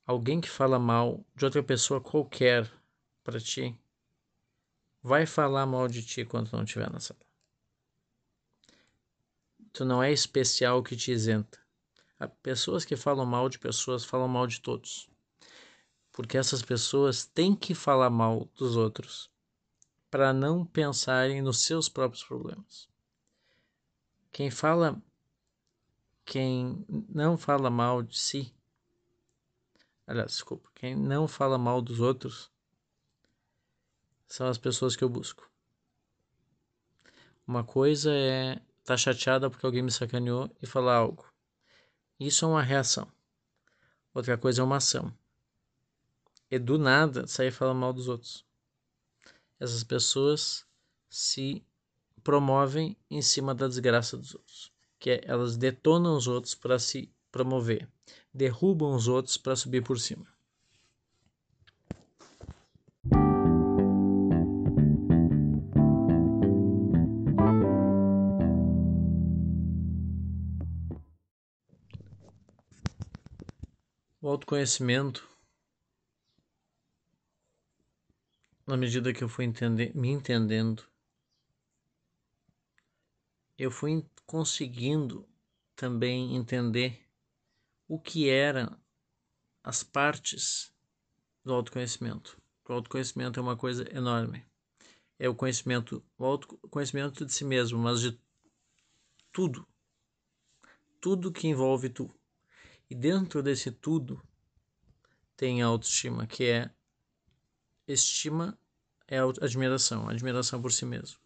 alguém 0.08 0.40
que 0.42 0.50
fala 0.50 0.80
mal 0.80 1.24
de 1.36 1.46
outra 1.46 1.62
pessoa 1.62 2.02
qualquer 2.02 2.72
para 3.24 3.40
ti, 3.40 3.78
vai 5.04 5.26
falar 5.26 5.66
mal 5.66 5.88
de 5.88 6.02
ti 6.02 6.26
quando 6.26 6.52
não 6.52 6.64
estiver 6.64 6.90
na 6.90 7.00
sala. 7.00 7.20
Tu 9.74 9.86
não 9.86 10.02
é 10.02 10.12
especial 10.12 10.82
que 10.82 10.96
te 10.96 11.12
isenta. 11.12 11.67
Pessoas 12.42 12.84
que 12.84 12.96
falam 12.96 13.26
mal 13.26 13.48
de 13.48 13.60
pessoas 13.60 14.04
falam 14.04 14.28
mal 14.28 14.48
de 14.48 14.60
todos. 14.60 15.08
Porque 16.12 16.38
essas 16.38 16.64
pessoas 16.64 17.26
têm 17.26 17.56
que 17.56 17.76
falar 17.76 18.10
mal 18.10 18.50
dos 18.56 18.76
outros 18.76 19.30
para 20.10 20.34
não 20.34 20.66
pensarem 20.66 21.42
nos 21.42 21.64
seus 21.64 21.88
próprios 21.88 22.24
problemas. 22.24 22.90
Quem 24.32 24.50
fala 24.50 25.02
quem 26.26 26.86
não 27.08 27.38
fala 27.38 27.70
mal 27.70 28.04
de 28.04 28.20
si, 28.20 28.54
aliás, 30.06 30.32
desculpa, 30.32 30.70
quem 30.76 30.94
não 30.94 31.26
fala 31.26 31.58
mal 31.58 31.82
dos 31.82 32.02
outros 32.02 32.52
são 34.28 34.48
as 34.48 34.58
pessoas 34.58 34.96
que 34.96 35.04
eu 35.06 35.10
busco. 35.10 35.50
Uma 37.48 37.64
coisa 37.64 38.12
é 38.14 38.60
tá 38.84 38.98
chateada 38.98 39.50
porque 39.50 39.66
alguém 39.66 39.82
me 39.82 39.92
sacaneou 39.92 40.50
e 40.62 40.68
falar 40.68 40.96
algo. 40.96 41.26
Isso 42.20 42.46
é 42.46 42.48
uma 42.48 42.62
reação. 42.62 43.08
Outra 44.14 44.38
coisa 44.38 44.62
é 44.62 44.64
uma 44.64 44.78
ação. 44.78 45.14
E 46.50 46.58
do 46.58 46.78
nada 46.80 47.28
sair 47.28 47.52
falando 47.52 47.80
mal 47.80 47.94
dos 47.94 48.08
outros. 48.08 48.44
Essas 49.60 49.84
pessoas 49.84 50.66
se 51.10 51.64
promovem 52.24 52.98
em 53.10 53.22
cima 53.22 53.54
da 53.54 53.68
desgraça 53.68 54.18
dos 54.18 54.34
outros. 54.34 54.72
Que 55.00 55.12
é, 55.12 55.22
elas 55.26 55.56
detonam 55.56 56.18
os 56.18 56.28
outros 56.28 56.56
para 56.56 56.80
se 56.80 57.12
promover, 57.32 57.88
derrubam 58.34 58.96
os 58.96 59.08
outros 59.08 59.38
para 59.38 59.56
subir 59.56 59.84
por 59.84 60.00
cima. 60.00 60.26
O 74.28 74.32
autoconhecimento, 74.32 75.26
na 78.68 78.76
medida 78.76 79.14
que 79.14 79.24
eu 79.24 79.30
fui 79.30 79.46
entender, 79.46 79.96
me 79.96 80.10
entendendo, 80.10 80.84
eu 83.58 83.72
fui 83.72 84.06
conseguindo 84.26 85.26
também 85.78 86.36
entender 86.36 87.08
o 87.88 87.98
que 87.98 88.30
eram 88.30 88.78
as 89.64 89.82
partes 89.82 90.74
do 91.46 91.54
autoconhecimento. 91.54 92.38
O 92.68 92.74
autoconhecimento 92.74 93.40
é 93.40 93.42
uma 93.42 93.56
coisa 93.56 93.90
enorme. 93.96 94.46
É 95.18 95.30
o 95.30 95.36
conhecimento, 95.36 96.04
o 96.18 96.26
autoconhecimento 96.26 97.26
de 97.26 97.32
si 97.32 97.46
mesmo, 97.46 97.80
mas 97.80 98.02
de 98.02 98.20
tudo. 99.32 99.66
Tudo 101.00 101.32
que 101.32 101.48
envolve 101.48 101.88
tu. 101.88 102.17
E 102.90 102.96
dentro 102.96 103.44
desse 103.44 103.72
tudo 103.72 104.22
tem 105.36 105.62
a 105.62 105.68
autoestima, 105.68 106.26
que 106.26 106.46
é 106.46 106.72
estima 107.88 108.58
é 109.08 109.20
admiração, 109.20 110.10
admiração 110.10 110.62
por 110.62 110.72
si 110.72 110.86
mesmo. 110.86 111.18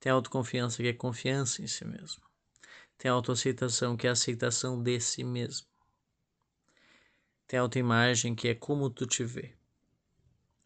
Tem 0.00 0.10
a 0.10 0.14
autoconfiança, 0.14 0.78
que 0.78 0.88
é 0.88 0.92
confiança 0.92 1.62
em 1.62 1.66
si 1.66 1.84
mesmo. 1.84 2.22
Tem 2.96 3.08
a 3.10 3.14
autoaceitação, 3.14 3.96
que 3.96 4.06
é 4.06 4.10
aceitação 4.10 4.82
de 4.82 5.00
si 5.00 5.22
mesmo. 5.22 5.66
Tem 7.46 7.58
a 7.58 7.62
autoimagem, 7.62 8.34
que 8.34 8.48
é 8.48 8.54
como 8.54 8.90
tu 8.90 9.06
te 9.06 9.24
vê, 9.24 9.54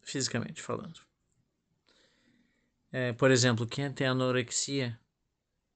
fisicamente 0.01 0.61
falando. 0.61 0.99
É, 2.91 3.13
por 3.13 3.31
exemplo, 3.31 3.67
quem 3.67 3.91
tem 3.91 4.07
anorexia 4.07 4.99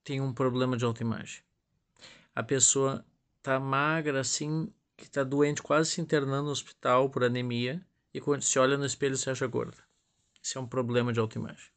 tem 0.04 0.20
um 0.20 0.32
problema 0.32 0.76
de 0.76 0.84
autoimagem. 0.84 1.42
A 2.34 2.42
pessoa 2.42 3.04
tá 3.48 3.58
magra 3.58 4.20
assim 4.20 4.70
que 4.94 5.04
está 5.04 5.24
doente, 5.24 5.62
quase 5.62 5.90
se 5.90 6.00
internando 6.02 6.44
no 6.44 6.50
hospital 6.50 7.08
por 7.08 7.24
anemia, 7.24 7.80
e 8.12 8.20
quando 8.20 8.42
se 8.42 8.58
olha 8.58 8.76
no 8.76 8.84
espelho 8.84 9.16
se 9.16 9.30
acha 9.30 9.46
gorda. 9.46 9.78
Isso 10.42 10.58
é 10.58 10.60
um 10.60 10.66
problema 10.66 11.12
de 11.12 11.20
autoimagem. 11.20 11.70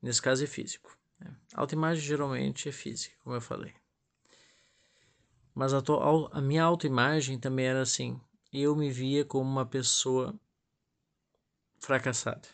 Nesse 0.00 0.22
caso 0.22 0.44
é 0.44 0.46
físico. 0.46 0.96
Né? 1.18 1.34
Autoimagem 1.54 2.04
geralmente 2.04 2.68
é 2.68 2.72
física, 2.72 3.16
como 3.24 3.34
eu 3.34 3.40
falei. 3.40 3.74
Mas 5.52 5.74
a, 5.74 5.82
a 6.30 6.40
minha 6.40 6.62
autoimagem 6.62 7.40
também 7.40 7.66
era 7.66 7.82
assim. 7.82 8.20
Eu 8.52 8.76
me 8.76 8.90
via 8.90 9.24
como 9.24 9.50
uma 9.50 9.66
pessoa 9.66 10.38
fracassada. 11.80 12.46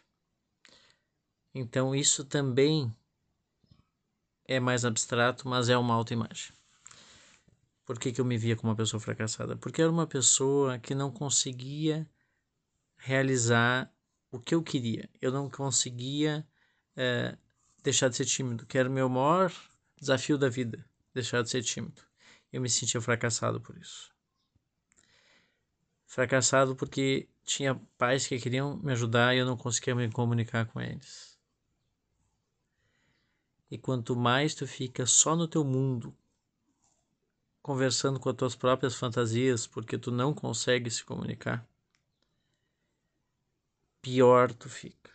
Então 1.55 1.95
isso 1.95 2.25
também 2.25 2.95
é 4.47 4.59
mais 4.59 4.85
abstrato, 4.85 5.47
mas 5.47 5.69
é 5.69 5.77
uma 5.77 5.95
autoimagem. 5.95 6.55
Por 7.85 7.99
que, 7.99 8.13
que 8.13 8.21
eu 8.21 8.25
me 8.25 8.39
via 8.39 8.57
como 8.57 8.71
uma 8.71 8.77
pessoa 8.77 9.01
fracassada? 9.01 9.57
Porque 9.57 9.83
era 9.83 9.91
uma 9.91 10.07
pessoa 10.07 10.79
que 10.79 10.95
não 10.95 11.11
conseguia 11.11 12.09
realizar 12.97 13.93
o 14.31 14.41
que 14.41 14.55
eu 14.55 14.63
queria. 14.63 15.09
Eu 15.21 15.31
não 15.31 15.51
conseguia 15.51 16.47
é, 16.97 17.37
deixar 17.83 18.09
de 18.09 18.17
ser 18.17 18.25
tímido, 18.25 18.67
que 18.67 18.79
era 18.79 18.89
o 18.89 18.93
meu 18.93 19.09
maior 19.09 19.53
desafio 20.01 20.39
da 20.39 20.49
vida, 20.49 20.85
deixar 21.13 21.43
de 21.43 21.51
ser 21.51 21.63
tímido. 21.63 22.03
Eu 22.51 22.61
me 22.61 22.71
sentia 22.71 23.01
fracassado 23.01 23.61
por 23.61 23.77
isso. 23.77 24.15
Fracassado 26.07 26.75
porque 26.75 27.29
tinha 27.45 27.75
pais 27.99 28.27
que 28.27 28.39
queriam 28.39 28.79
me 28.79 28.93
ajudar 28.93 29.35
e 29.35 29.39
eu 29.39 29.47
não 29.47 29.57
conseguia 29.57 29.95
me 29.95 30.11
comunicar 30.11 30.67
com 30.67 30.81
eles. 30.81 31.39
E 33.71 33.77
quanto 33.77 34.17
mais 34.17 34.55
tu 34.55 34.67
fica 34.67 35.05
só 35.05 35.37
no 35.37 35.49
teu 35.49 35.65
mundo, 35.65 36.17
conversando 37.65 38.21
com 38.21 38.29
as 38.29 38.37
tuas 38.37 38.55
próprias 38.55 38.95
fantasias, 38.95 39.67
porque 39.67 39.97
tu 39.97 40.11
não 40.11 40.35
consegue 40.35 40.91
se 40.91 41.03
comunicar, 41.03 41.67
pior 44.03 44.53
tu 44.53 44.69
fica. 44.69 45.11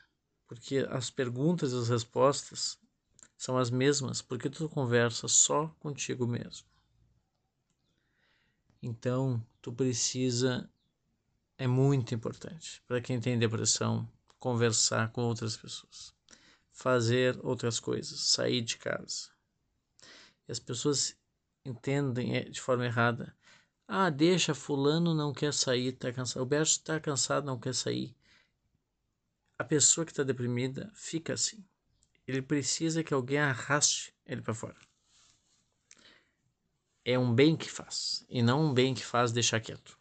Porque 0.48 0.78
as 0.90 1.12
perguntas 1.12 1.72
e 1.72 1.76
as 1.76 1.90
respostas 1.90 2.80
são 3.38 3.56
as 3.56 3.70
mesmas, 3.70 4.20
porque 4.20 4.50
tu 4.50 4.68
conversa 4.68 5.28
só 5.28 5.68
contigo 5.80 6.26
mesmo. 6.26 6.66
Então, 8.82 9.40
tu 9.62 9.72
precisa 9.72 10.68
é 11.56 11.68
muito 11.68 12.16
importante 12.16 12.82
para 12.88 13.00
quem 13.00 13.20
tem 13.20 13.38
depressão 13.38 14.10
conversar 14.40 15.12
com 15.12 15.22
outras 15.22 15.56
pessoas, 15.56 16.16
fazer 16.72 17.40
outras 17.44 17.80
coisas, 17.80 18.20
sair 18.22 18.62
de 18.62 18.78
casa. 18.78 19.30
E 20.48 20.52
as 20.52 20.60
pessoas 20.60 21.16
entendem 21.66 22.36
é, 22.36 22.44
de 22.44 22.60
forma 22.62 22.86
errada. 22.86 23.36
Ah, 23.88 24.10
deixa, 24.10 24.54
fulano 24.54 25.16
não 25.16 25.34
quer 25.34 25.54
sair, 25.54 25.94
tá 25.94 26.14
cansado. 26.14 26.44
O 26.44 26.46
Berto 26.46 26.72
está 26.72 27.00
cansado, 27.00 27.46
não 27.46 27.60
quer 27.60 27.74
sair. 27.74 28.16
A 29.58 29.64
pessoa 29.64 30.06
que 30.06 30.12
está 30.12 30.24
deprimida 30.24 30.92
fica 30.94 31.34
assim. 31.34 31.66
Ele 32.28 32.42
precisa 32.42 33.04
que 33.04 33.14
alguém 33.14 33.40
arraste 33.40 34.14
ele 34.26 34.42
para 34.42 34.54
fora. 34.54 34.78
É 37.04 37.18
um 37.18 37.34
bem 37.34 37.58
que 37.58 37.70
faz, 37.70 38.24
e 38.30 38.42
não 38.42 38.66
um 38.66 38.74
bem 38.74 38.94
que 38.94 39.04
faz 39.04 39.32
deixar 39.32 39.60
quieto. 39.60 39.98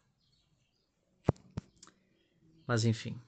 Mas 2.67 2.85
enfim. 2.85 3.19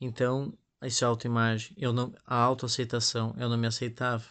Então, 0.00 0.52
essa 0.80 1.06
autoimagem, 1.06 1.72
eu 1.76 1.92
não, 1.92 2.12
a 2.24 2.36
autoaceitação, 2.36 3.34
eu 3.38 3.48
não 3.48 3.56
me 3.56 3.68
aceitava. 3.68 4.26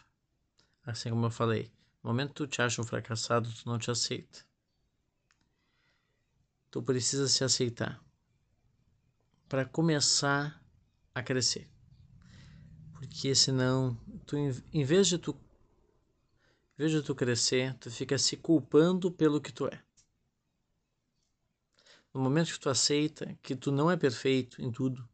Assim 0.84 1.10
como 1.10 1.26
eu 1.26 1.32
falei, 1.32 1.72
no 2.04 2.10
momento 2.10 2.30
que 2.30 2.36
tu 2.36 2.48
te 2.48 2.62
acha 2.62 2.82
um 2.82 2.86
fracassado, 2.86 3.52
tu 3.52 3.68
não 3.68 3.78
te 3.78 3.92
aceita. 3.92 4.46
Tu 6.70 6.82
precisa 6.82 7.28
se 7.28 7.44
aceitar 7.44 8.04
para 9.48 9.66
começar 9.66 10.62
a 11.14 11.24
crescer. 11.24 11.70
Porque 12.94 13.34
senão, 13.36 13.98
tu, 14.26 14.36
em 14.38 14.84
vez 14.84 15.08
de 15.08 15.18
tu 15.18 15.36
em 16.78 16.84
vez 16.84 16.92
de 16.92 17.02
tu 17.02 17.16
crescer, 17.16 17.74
tu 17.80 17.90
fica 17.90 18.20
se 18.20 18.38
culpando 18.38 19.12
pelo 19.12 19.42
que 19.42 19.52
tu 19.52 19.66
é. 19.66 19.82
No 22.14 22.22
momento 22.22 22.54
que 22.54 22.60
tu 22.60 22.70
aceita 22.70 23.36
que 23.42 23.56
tu 23.56 23.72
não 23.72 23.90
é 23.90 23.98
perfeito 23.98 24.62
em 24.62 24.72
tudo, 24.72 25.08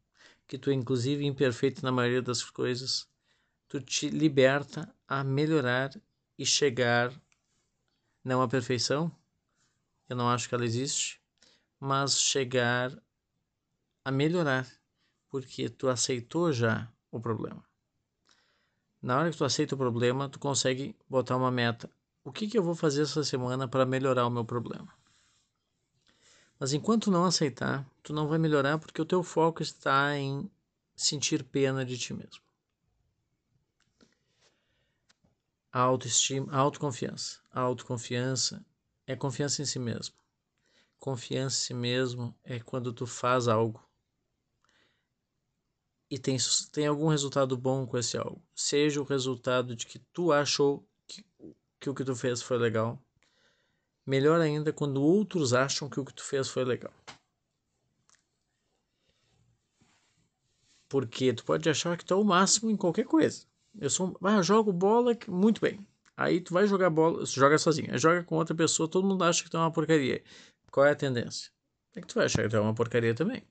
que 0.46 0.58
tu 0.58 0.70
é 0.70 0.74
inclusive 0.74 1.26
imperfeito 1.26 1.82
na 1.82 1.92
maioria 1.92 2.22
das 2.22 2.44
coisas, 2.44 3.08
tu 3.70 3.80
te 3.80 4.10
liberta 4.10 4.94
a 5.08 5.24
melhorar 5.24 5.90
e 6.38 6.46
chegar 6.46 7.14
não 8.24 8.42
à 8.42 8.48
perfeição, 8.48 9.12
eu 10.08 10.16
não 10.16 10.30
acho 10.30 10.48
que 10.48 10.56
ela 10.56 10.66
existe, 10.66 11.22
mas 11.80 12.20
chegar 12.20 12.98
a 14.06 14.12
melhorar, 14.12 14.68
porque 15.30 15.70
tu 15.70 15.88
aceitou 15.88 16.52
já 16.52 16.92
o 17.12 17.20
problema. 17.20 17.64
Na 19.02 19.18
hora 19.18 19.32
que 19.32 19.38
tu 19.38 19.44
aceita 19.44 19.76
o 19.76 19.78
problema, 19.78 20.30
tu 20.30 20.40
consegue 20.40 20.96
botar 21.10 21.36
uma 21.36 21.52
meta. 21.52 21.90
O 22.24 22.32
que, 22.32 22.48
que 22.48 22.58
eu 22.58 22.64
vou 22.64 22.74
fazer 22.74 23.02
essa 23.02 23.24
semana 23.24 23.68
para 23.68 23.86
melhorar 23.86 24.26
o 24.26 24.30
meu 24.30 24.46
problema? 24.46 24.88
Mas 26.58 26.72
enquanto 26.72 27.12
não 27.12 27.26
aceitar, 27.26 27.86
tu 28.02 28.14
não 28.14 28.28
vai 28.28 28.38
melhorar 28.38 28.80
porque 28.80 29.02
o 29.02 29.06
teu 29.06 29.22
foco 29.22 29.62
está 29.62 30.18
em 30.18 30.50
sentir 30.96 31.44
pena 31.44 31.84
de 31.84 31.98
ti 31.98 32.14
mesmo. 32.14 32.42
A 35.74 35.82
autoestima, 35.82 36.54
a 36.54 36.58
autoconfiança. 36.58 37.42
A 37.52 37.60
autoconfiança 37.60 38.66
é 39.06 39.16
confiança 39.16 39.62
em 39.62 39.66
si 39.66 39.80
mesmo. 39.80 40.16
Confiança 41.00 41.58
em 41.58 41.66
si 41.66 41.74
mesmo 41.74 42.34
é 42.46 42.60
quando 42.60 42.94
tu 42.94 43.06
faz 43.06 43.50
algo 43.50 43.84
e 46.14 46.20
tem, 46.20 46.38
tem 46.72 46.86
algum 46.86 47.08
resultado 47.08 47.58
bom 47.58 47.88
com 47.88 47.98
esse 47.98 48.16
algo. 48.16 48.40
Seja 48.54 49.02
o 49.02 49.04
resultado 49.04 49.76
de 49.76 49.88
que 49.88 49.98
tu 49.98 50.32
achou 50.32 50.88
que, 51.08 51.26
que 51.80 51.90
o 51.90 51.96
que 51.96 52.04
tu 52.04 52.16
fez 52.16 52.40
foi 52.40 52.60
legal. 52.60 53.04
Melhor 54.06 54.40
ainda 54.40 54.72
quando 54.72 55.02
outros 55.02 55.56
acham 55.56 55.90
que 55.90 56.00
o 56.00 56.06
que 56.06 56.14
tu 56.14 56.24
fez 56.24 56.48
foi 56.48 56.64
legal. 56.66 56.94
Porque 60.88 61.34
tu 61.34 61.44
pode 61.44 61.68
achar 61.68 61.98
que 61.98 62.06
tu 62.06 62.14
é 62.14 62.18
o 62.18 62.24
máximo 62.24 62.70
em 62.70 62.78
qualquer 62.78 63.06
coisa. 63.06 63.48
Eu 63.80 63.90
sou, 63.90 64.18
ah, 64.24 64.42
jogo 64.42 64.72
bola 64.72 65.18
muito 65.28 65.62
bem. 65.62 65.80
Aí 66.16 66.40
tu 66.40 66.54
vai 66.54 66.68
jogar 66.68 66.90
bola, 66.90 67.26
joga 67.26 67.58
sozinho, 67.58 67.92
aí 67.92 67.98
joga 67.98 68.24
com 68.24 68.36
outra 68.36 68.56
pessoa, 68.56 68.88
todo 68.88 69.08
mundo 69.08 69.24
acha 69.24 69.44
que 69.44 69.50
tu 69.50 69.58
é 69.58 69.60
uma 69.60 69.72
porcaria. 69.72 70.24
Qual 70.72 70.86
é 70.86 70.92
a 70.92 70.96
tendência? 70.96 71.52
É 71.96 72.02
que 72.02 72.08
tu 72.08 72.16
vai 72.16 72.26
achar 72.26 72.44
que 72.44 72.50
tu 72.50 72.56
é 72.56 72.60
uma 72.60 72.74
porcaria 72.74 73.14
também. 73.14 73.44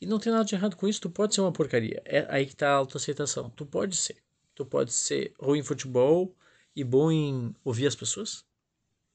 E 0.00 0.06
não 0.06 0.18
tem 0.18 0.32
nada 0.32 0.44
de 0.44 0.54
errado 0.54 0.76
com 0.76 0.88
isso, 0.88 1.00
tu 1.00 1.10
pode 1.10 1.34
ser 1.34 1.40
uma 1.42 1.52
porcaria. 1.52 2.02
É 2.04 2.26
aí 2.28 2.46
que 2.46 2.56
tá 2.56 2.70
a 2.70 2.74
autoaceitação. 2.74 3.50
Tu 3.50 3.64
pode 3.64 3.96
ser. 3.96 4.16
Tu 4.54 4.66
pode 4.66 4.92
ser 4.92 5.32
ruim 5.38 5.60
em 5.60 5.62
futebol 5.62 6.34
e 6.74 6.82
bom 6.82 7.12
em 7.12 7.54
ouvir 7.64 7.86
as 7.86 7.94
pessoas. 7.94 8.44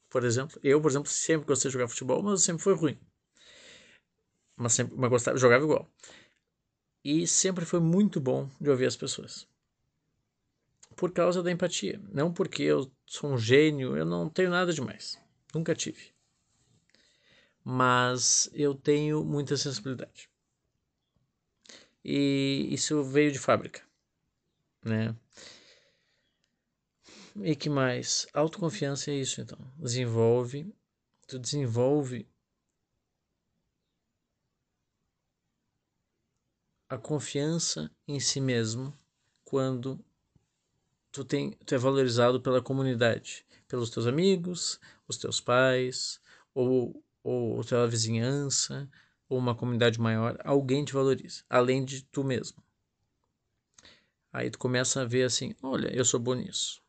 Por 0.09 0.23
exemplo, 0.23 0.59
eu, 0.63 0.81
por 0.81 0.89
exemplo, 0.89 1.09
sempre 1.09 1.47
gostei 1.47 1.69
de 1.69 1.73
jogar 1.73 1.87
futebol, 1.87 2.23
mas 2.23 2.43
sempre 2.43 2.63
foi 2.63 2.73
ruim. 2.73 2.97
Mas 4.55 4.73
sempre 4.73 4.95
mas 4.97 5.09
gostava, 5.09 5.37
jogava 5.37 5.63
igual. 5.65 5.89
E 7.03 7.27
sempre 7.27 7.65
foi 7.65 7.79
muito 7.79 8.19
bom 8.21 8.49
de 8.59 8.69
ouvir 8.69 8.85
as 8.85 8.95
pessoas. 8.95 9.47
Por 10.97 11.13
causa 11.13 11.41
da 11.41 11.49
empatia. 11.49 12.01
Não 12.11 12.33
porque 12.33 12.63
eu 12.63 12.91
sou 13.05 13.31
um 13.31 13.37
gênio, 13.37 13.95
eu 13.95 14.05
não 14.05 14.29
tenho 14.29 14.49
nada 14.49 14.73
demais. 14.73 15.17
Nunca 15.53 15.73
tive. 15.73 16.11
Mas 17.63 18.49
eu 18.53 18.75
tenho 18.75 19.23
muita 19.23 19.55
sensibilidade 19.55 20.29
e 22.09 22.69
isso 22.71 23.03
veio 23.03 23.33
de 23.33 23.37
fábrica, 23.37 23.85
né? 24.81 25.13
E 27.43 27.53
que 27.53 27.69
mais? 27.69 28.25
Autoconfiança 28.33 29.11
é 29.11 29.15
isso, 29.15 29.41
então. 29.41 29.59
Desenvolve, 29.77 30.73
tu 31.27 31.37
desenvolve 31.37 32.25
a 36.87 36.97
confiança 36.97 37.91
em 38.07 38.21
si 38.21 38.39
mesmo 38.39 38.97
quando 39.43 39.99
tu, 41.17 41.25
tem, 41.25 41.51
tu 41.65 41.73
é 41.73 41.77
valorizado 41.79 42.39
pela 42.39 42.61
comunidade, 42.61 43.43
pelos 43.67 43.89
teus 43.89 44.05
amigos, 44.05 44.79
os 45.07 45.17
teus 45.17 45.41
pais, 45.41 46.21
ou, 46.53 47.03
ou 47.23 47.63
pela 47.63 47.87
vizinhança, 47.87 48.87
ou 49.27 49.39
uma 49.39 49.55
comunidade 49.55 49.99
maior, 49.99 50.37
alguém 50.43 50.85
te 50.85 50.93
valoriza, 50.93 51.43
além 51.49 51.83
de 51.83 52.03
tu 52.03 52.23
mesmo. 52.23 52.63
Aí 54.31 54.51
tu 54.51 54.59
começa 54.59 55.01
a 55.01 55.05
ver 55.05 55.23
assim, 55.23 55.55
olha, 55.63 55.91
eu 55.91 56.05
sou 56.05 56.19
bom 56.19 56.35
nisso. 56.35 56.81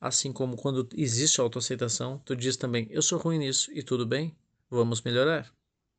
Assim 0.00 0.32
como 0.32 0.56
quando 0.56 0.88
existe 0.94 1.42
autoaceitação, 1.42 2.18
tu 2.24 2.34
diz 2.34 2.56
também, 2.56 2.88
eu 2.90 3.02
sou 3.02 3.18
ruim 3.18 3.38
nisso 3.38 3.70
e 3.72 3.82
tudo 3.82 4.06
bem, 4.06 4.34
vamos 4.70 5.02
melhorar, 5.02 5.52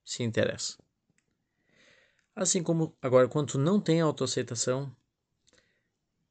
se 0.04 0.24
interessa. 0.24 0.76
Assim 2.36 2.64
como 2.64 2.98
agora 3.00 3.28
quando 3.28 3.52
tu 3.52 3.60
não 3.60 3.80
tem 3.80 4.02
autoaceitação, 4.02 4.92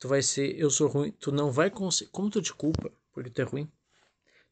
tu 0.01 0.09
vai 0.09 0.23
ser, 0.23 0.59
eu 0.59 0.71
sou 0.71 0.89
ruim, 0.89 1.13
tu 1.13 1.31
não 1.31 1.53
vai 1.53 1.71
conseguir, 1.71 2.11
como 2.11 2.31
tu 2.31 2.41
te 2.43 2.53
culpa 2.55 2.91
porque 3.13 3.31
tu 3.31 3.43
é 3.43 3.45
ruim, 3.45 3.71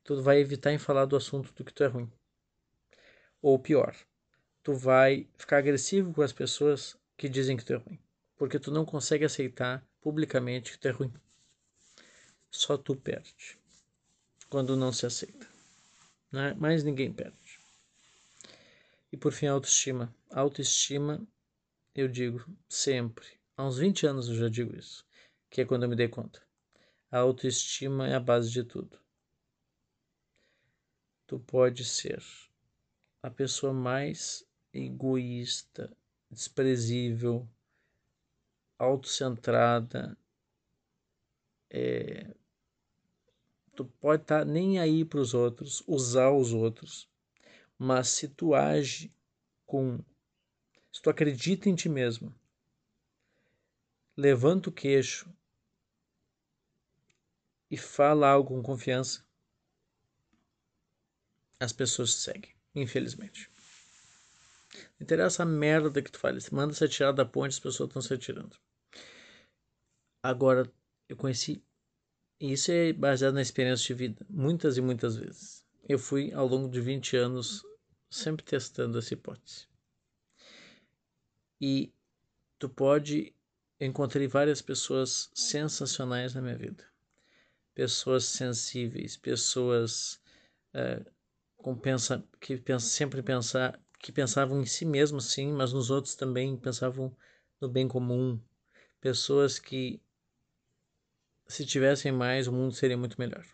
tu 0.04 0.22
vai 0.22 0.38
evitar 0.38 0.72
em 0.72 0.78
falar 0.78 1.06
do 1.06 1.16
assunto 1.16 1.52
do 1.54 1.64
que 1.64 1.72
tu 1.72 1.82
é 1.82 1.86
ruim. 1.86 2.10
Ou 3.40 3.58
pior, 3.58 3.96
tu 4.62 4.74
vai 4.74 5.26
ficar 5.38 5.58
agressivo 5.58 6.12
com 6.12 6.22
as 6.22 6.32
pessoas 6.32 6.96
que 7.16 7.28
dizem 7.28 7.56
que 7.56 7.64
tu 7.64 7.72
é 7.72 7.76
ruim, 7.76 7.98
porque 8.36 8.58
tu 8.58 8.70
não 8.70 8.84
consegue 8.84 9.24
aceitar 9.24 9.84
publicamente 10.02 10.72
que 10.72 10.78
tu 10.78 10.88
é 10.88 10.90
ruim. 10.90 11.12
Só 12.50 12.76
tu 12.76 12.94
perde 12.94 13.58
quando 14.50 14.76
não 14.76 14.92
se 14.92 15.06
aceita. 15.06 15.46
Né? 16.30 16.54
Mais 16.54 16.84
ninguém 16.84 17.12
perde. 17.12 17.58
E 19.10 19.16
por 19.16 19.32
fim, 19.32 19.46
a 19.46 19.52
autoestima. 19.52 20.14
A 20.30 20.40
autoestima, 20.40 21.26
eu 21.94 22.06
digo 22.06 22.44
sempre, 22.68 23.26
há 23.56 23.66
uns 23.66 23.78
20 23.78 24.06
anos 24.06 24.28
eu 24.28 24.34
já 24.34 24.48
digo 24.48 24.76
isso, 24.76 25.07
que 25.50 25.60
é 25.60 25.64
quando 25.64 25.84
eu 25.84 25.88
me 25.88 25.96
dei 25.96 26.08
conta. 26.08 26.42
A 27.10 27.18
autoestima 27.18 28.08
é 28.08 28.14
a 28.14 28.20
base 28.20 28.50
de 28.50 28.62
tudo. 28.62 28.98
Tu 31.26 31.38
pode 31.40 31.84
ser 31.84 32.22
a 33.22 33.30
pessoa 33.30 33.72
mais 33.72 34.46
egoísta, 34.72 35.94
desprezível, 36.30 37.48
autocentrada, 38.78 40.16
é, 41.70 42.34
tu 43.74 43.84
pode 43.84 44.22
estar 44.22 44.40
tá 44.40 44.44
nem 44.44 44.78
aí 44.78 45.04
para 45.04 45.20
os 45.20 45.34
outros, 45.34 45.82
usar 45.86 46.30
os 46.32 46.52
outros, 46.52 47.08
mas 47.78 48.08
se 48.08 48.28
tu 48.28 48.54
age 48.54 49.12
com, 49.66 49.98
se 50.92 51.02
tu 51.02 51.10
acredita 51.10 51.68
em 51.68 51.74
ti 51.74 51.88
mesmo, 51.88 52.34
levanta 54.18 54.68
o 54.68 54.72
queixo 54.72 55.32
e 57.70 57.76
fala 57.76 58.28
algo 58.28 58.48
com 58.48 58.60
confiança, 58.60 59.24
as 61.60 61.72
pessoas 61.72 62.14
te 62.14 62.20
seguem, 62.22 62.54
infelizmente. 62.74 63.48
Não 64.98 65.04
interessa 65.04 65.44
a 65.44 65.46
merda 65.46 66.02
que 66.02 66.10
tu 66.10 66.18
fale, 66.18 66.40
manda 66.50 66.74
se 66.74 66.84
atirar 66.84 67.12
da 67.12 67.24
ponte, 67.24 67.52
as 67.52 67.60
pessoas 67.60 67.88
estão 67.88 68.02
se 68.02 68.12
atirando. 68.12 68.56
Agora, 70.20 70.68
eu 71.08 71.16
conheci, 71.16 71.62
e 72.40 72.52
isso 72.52 72.72
é 72.72 72.92
baseado 72.92 73.34
na 73.34 73.42
experiência 73.42 73.86
de 73.86 73.94
vida, 73.94 74.26
muitas 74.28 74.76
e 74.76 74.80
muitas 74.80 75.14
vezes. 75.14 75.64
Eu 75.88 75.98
fui, 75.98 76.32
ao 76.32 76.46
longo 76.46 76.68
de 76.68 76.80
20 76.80 77.16
anos, 77.16 77.64
sempre 78.10 78.44
testando 78.44 78.98
essa 78.98 79.14
hipótese. 79.14 79.68
E 81.60 81.92
tu 82.58 82.68
pode, 82.68 83.32
encontrei 83.80 84.26
várias 84.26 84.60
pessoas 84.60 85.30
sensacionais 85.34 86.34
na 86.34 86.42
minha 86.42 86.56
vida. 86.56 86.84
Pessoas 87.74 88.24
sensíveis, 88.24 89.16
pessoas 89.16 90.20
é, 90.74 91.04
com 91.56 91.76
pensa, 91.76 92.24
que 92.40 92.56
pensa, 92.56 92.86
sempre 92.86 93.22
pensar, 93.22 93.80
que 93.98 94.12
pensavam 94.12 94.60
em 94.60 94.66
si 94.66 94.84
mesmos, 94.84 95.26
sim, 95.26 95.52
mas 95.52 95.72
nos 95.72 95.90
outros 95.90 96.14
também 96.14 96.56
pensavam 96.56 97.14
no 97.60 97.68
bem 97.68 97.86
comum. 97.86 98.40
Pessoas 99.00 99.58
que 99.58 100.00
se 101.46 101.64
tivessem 101.64 102.12
mais, 102.12 102.46
o 102.46 102.52
mundo 102.52 102.74
seria 102.74 102.96
muito 102.96 103.18
melhor. 103.18 103.44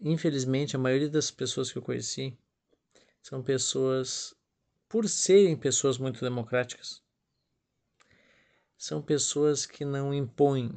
Infelizmente, 0.00 0.76
a 0.76 0.78
maioria 0.78 1.08
das 1.08 1.30
pessoas 1.30 1.72
que 1.72 1.78
eu 1.78 1.82
conheci 1.82 2.36
são 3.22 3.42
pessoas, 3.42 4.34
por 4.88 5.08
serem 5.08 5.56
pessoas 5.56 5.96
muito 5.96 6.20
democráticas, 6.20 7.03
são 8.84 9.00
pessoas 9.00 9.64
que 9.64 9.82
não 9.82 10.12
impõem. 10.12 10.70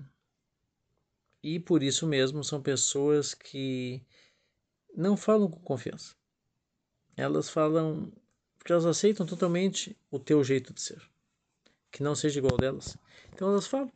E 1.44 1.60
por 1.60 1.84
isso 1.84 2.08
mesmo 2.08 2.42
são 2.42 2.62
pessoas 2.62 3.34
que 3.34 4.02
não 4.96 5.18
falam 5.18 5.52
com 5.52 5.60
confiança. 5.60 6.16
Elas 7.18 7.50
falam 7.50 8.10
porque 8.58 8.72
elas 8.72 8.86
aceitam 8.86 9.26
totalmente 9.26 9.98
o 10.10 10.18
teu 10.18 10.42
jeito 10.42 10.74
de 10.74 10.82
ser, 10.82 11.02
que 11.92 12.02
não 12.02 12.16
seja 12.16 12.40
igual 12.40 12.58
delas. 12.58 12.98
Então 13.34 13.50
elas 13.50 13.68
falam 13.68 13.92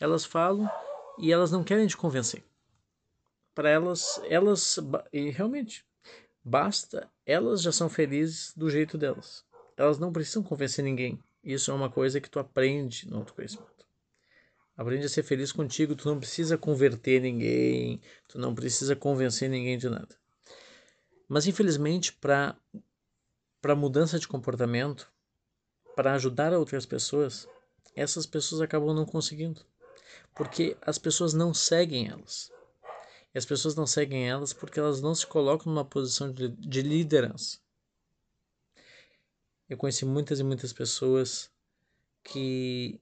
elas 0.00 0.24
falam 0.24 0.68
e 1.16 1.32
elas 1.32 1.52
não 1.52 1.62
querem 1.62 1.86
te 1.86 1.96
convencer. 1.96 2.42
Para 3.54 3.70
elas, 3.70 4.20
elas 4.24 4.80
e 5.12 5.30
realmente 5.30 5.86
basta, 6.42 7.08
elas 7.24 7.62
já 7.62 7.70
são 7.70 7.88
felizes 7.88 8.52
do 8.56 8.68
jeito 8.68 8.98
delas. 8.98 9.44
Elas 9.76 10.00
não 10.00 10.12
precisam 10.12 10.42
convencer 10.42 10.84
ninguém. 10.84 11.22
Isso 11.42 11.70
é 11.70 11.74
uma 11.74 11.90
coisa 11.90 12.20
que 12.20 12.30
tu 12.30 12.38
aprende 12.38 13.08
no 13.08 13.18
autoconhecimento. 13.18 13.86
Aprende 14.76 15.06
a 15.06 15.08
ser 15.08 15.22
feliz 15.22 15.52
contigo, 15.52 15.94
tu 15.94 16.08
não 16.08 16.18
precisa 16.18 16.56
converter 16.56 17.20
ninguém, 17.20 18.00
tu 18.28 18.38
não 18.38 18.54
precisa 18.54 18.96
convencer 18.96 19.48
ninguém 19.48 19.76
de 19.76 19.88
nada. 19.88 20.16
Mas 21.28 21.46
infelizmente, 21.46 22.12
para 22.12 22.56
para 23.60 23.76
mudança 23.76 24.18
de 24.18 24.26
comportamento, 24.26 25.08
para 25.94 26.14
ajudar 26.14 26.52
outras 26.52 26.84
pessoas, 26.84 27.46
essas 27.94 28.26
pessoas 28.26 28.60
acabam 28.60 28.92
não 28.92 29.06
conseguindo 29.06 29.64
porque 30.34 30.76
as 30.82 30.98
pessoas 30.98 31.32
não 31.32 31.52
seguem 31.52 32.08
elas. 32.08 32.50
E 33.34 33.38
as 33.38 33.46
pessoas 33.46 33.74
não 33.74 33.86
seguem 33.86 34.28
elas 34.28 34.52
porque 34.52 34.78
elas 34.78 35.00
não 35.00 35.14
se 35.14 35.26
colocam 35.26 35.72
numa 35.72 35.84
posição 35.84 36.32
de, 36.32 36.48
de 36.48 36.82
liderança. 36.82 37.58
Eu 39.72 39.78
conheci 39.78 40.04
muitas 40.04 40.38
e 40.38 40.44
muitas 40.44 40.70
pessoas 40.70 41.50
que 42.22 43.00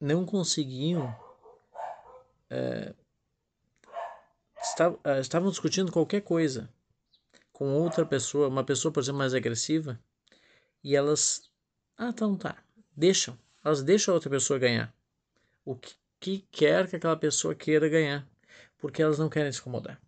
não 0.00 0.24
conseguiam. 0.24 1.12
É, 2.48 2.94
estavam 5.20 5.50
discutindo 5.50 5.90
qualquer 5.90 6.20
coisa 6.20 6.72
com 7.52 7.74
outra 7.74 8.06
pessoa, 8.06 8.46
uma 8.46 8.62
pessoa, 8.62 8.92
por 8.92 9.00
exemplo, 9.00 9.18
mais 9.18 9.34
agressiva, 9.34 9.98
e 10.84 10.94
elas. 10.94 11.50
Ah, 11.96 12.10
então 12.10 12.36
tá, 12.36 12.62
deixam 12.96 13.36
elas 13.64 13.82
deixam 13.82 14.12
a 14.12 14.14
outra 14.14 14.30
pessoa 14.30 14.56
ganhar 14.56 14.94
o 15.64 15.74
que, 15.74 15.96
que 16.20 16.38
quer 16.52 16.88
que 16.88 16.94
aquela 16.94 17.16
pessoa 17.16 17.56
queira 17.56 17.88
ganhar, 17.88 18.24
porque 18.78 19.02
elas 19.02 19.18
não 19.18 19.28
querem 19.28 19.50
se 19.50 19.58
incomodar. 19.58 20.00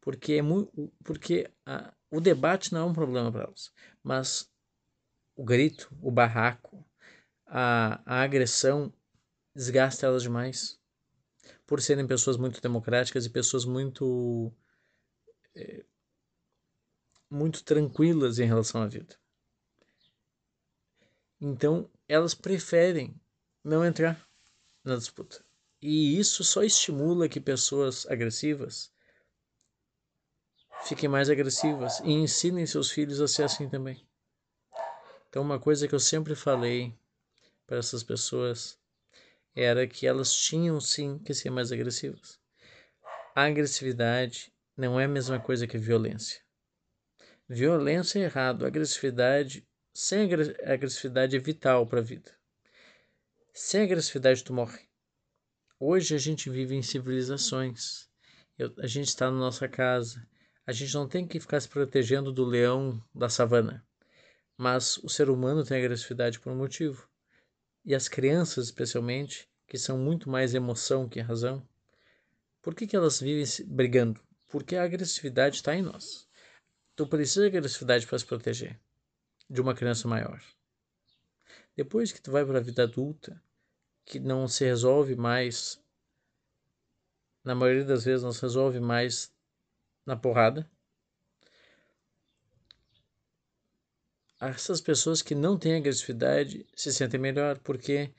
Porque, 0.00 0.32
é 0.32 0.42
muito, 0.42 0.92
porque 1.04 1.48
a, 1.64 1.94
o 2.12 2.20
debate 2.20 2.72
não 2.74 2.82
é 2.82 2.84
um 2.84 2.92
problema 2.92 3.32
para 3.32 3.44
elas, 3.44 3.72
mas 4.02 4.48
o 5.34 5.42
grito, 5.42 5.90
o 6.02 6.10
barraco, 6.10 6.84
a, 7.46 8.02
a 8.04 8.22
agressão 8.22 8.92
desgasta 9.54 10.06
elas 10.06 10.22
demais 10.22 10.78
por 11.66 11.80
serem 11.80 12.06
pessoas 12.06 12.36
muito 12.36 12.60
democráticas 12.60 13.24
e 13.24 13.30
pessoas 13.30 13.64
muito 13.64 14.52
é, 15.54 15.84
muito 17.30 17.64
tranquilas 17.64 18.38
em 18.38 18.44
relação 18.44 18.82
à 18.82 18.86
vida. 18.86 19.18
Então, 21.40 21.90
elas 22.06 22.34
preferem 22.34 23.18
não 23.64 23.84
entrar 23.84 24.28
na 24.84 24.96
disputa. 24.96 25.42
E 25.80 26.18
isso 26.18 26.44
só 26.44 26.62
estimula 26.62 27.28
que 27.28 27.40
pessoas 27.40 28.06
agressivas 28.06 28.91
fiquem 30.84 31.08
mais 31.08 31.30
agressivas 31.30 32.00
e 32.00 32.10
ensinem 32.10 32.66
seus 32.66 32.90
filhos 32.90 33.20
a 33.20 33.28
ser 33.28 33.44
assim 33.44 33.68
também. 33.68 34.06
Então, 35.28 35.42
uma 35.42 35.58
coisa 35.58 35.88
que 35.88 35.94
eu 35.94 36.00
sempre 36.00 36.34
falei 36.34 36.94
para 37.66 37.78
essas 37.78 38.02
pessoas 38.02 38.78
era 39.54 39.86
que 39.86 40.06
elas 40.06 40.32
tinham 40.34 40.80
sim 40.80 41.18
que 41.18 41.34
ser 41.34 41.50
mais 41.50 41.72
agressivas. 41.72 42.38
A 43.34 43.44
agressividade 43.44 44.52
não 44.76 45.00
é 45.00 45.04
a 45.04 45.08
mesma 45.08 45.40
coisa 45.40 45.66
que 45.66 45.78
violência. 45.78 46.42
Violência 47.48 48.18
é 48.18 48.22
errado, 48.22 48.66
agressividade 48.66 49.66
sem 49.94 50.30
agressividade 50.66 51.36
é 51.36 51.38
vital 51.38 51.86
para 51.86 52.00
a 52.00 52.02
vida. 52.02 52.30
Sem 53.52 53.82
agressividade 53.82 54.42
tu 54.42 54.54
morre. 54.54 54.88
Hoje 55.78 56.14
a 56.14 56.18
gente 56.18 56.48
vive 56.48 56.74
em 56.74 56.82
civilizações. 56.82 58.08
Eu, 58.58 58.72
a 58.78 58.86
gente 58.86 59.08
está 59.08 59.30
na 59.30 59.36
nossa 59.36 59.68
casa. 59.68 60.26
A 60.64 60.72
gente 60.72 60.94
não 60.94 61.08
tem 61.08 61.26
que 61.26 61.40
ficar 61.40 61.60
se 61.60 61.68
protegendo 61.68 62.32
do 62.32 62.44
leão 62.44 63.02
da 63.14 63.28
savana. 63.28 63.84
Mas 64.56 64.96
o 64.98 65.08
ser 65.08 65.28
humano 65.28 65.64
tem 65.64 65.76
agressividade 65.76 66.38
por 66.38 66.52
um 66.52 66.56
motivo. 66.56 67.08
E 67.84 67.94
as 67.94 68.08
crianças, 68.08 68.66
especialmente, 68.66 69.48
que 69.66 69.76
são 69.76 69.98
muito 69.98 70.30
mais 70.30 70.54
emoção 70.54 71.08
que 71.08 71.18
razão, 71.20 71.66
por 72.60 72.76
que, 72.76 72.86
que 72.86 72.94
elas 72.94 73.20
vivem 73.20 73.44
brigando? 73.66 74.20
Porque 74.46 74.76
a 74.76 74.84
agressividade 74.84 75.56
está 75.56 75.74
em 75.74 75.82
nós. 75.82 76.28
Tu 76.94 77.06
precisa 77.08 77.50
de 77.50 77.56
agressividade 77.56 78.06
para 78.06 78.18
se 78.18 78.24
proteger 78.24 78.78
de 79.50 79.60
uma 79.60 79.74
criança 79.74 80.06
maior. 80.06 80.40
Depois 81.74 82.12
que 82.12 82.22
tu 82.22 82.30
vai 82.30 82.44
para 82.44 82.58
a 82.58 82.62
vida 82.62 82.84
adulta, 82.84 83.42
que 84.04 84.20
não 84.20 84.46
se 84.46 84.64
resolve 84.64 85.16
mais, 85.16 85.82
na 87.42 87.54
maioria 87.54 87.84
das 87.84 88.04
vezes 88.04 88.22
não 88.22 88.32
se 88.32 88.42
resolve 88.42 88.78
mais 88.78 89.32
na 90.06 90.16
porrada, 90.16 90.68
essas 94.40 94.80
pessoas 94.80 95.22
que 95.22 95.34
não 95.34 95.56
têm 95.56 95.76
agressividade 95.76 96.66
se 96.74 96.92
sentem 96.92 97.18
melhor, 97.20 97.58
porque 97.60 98.12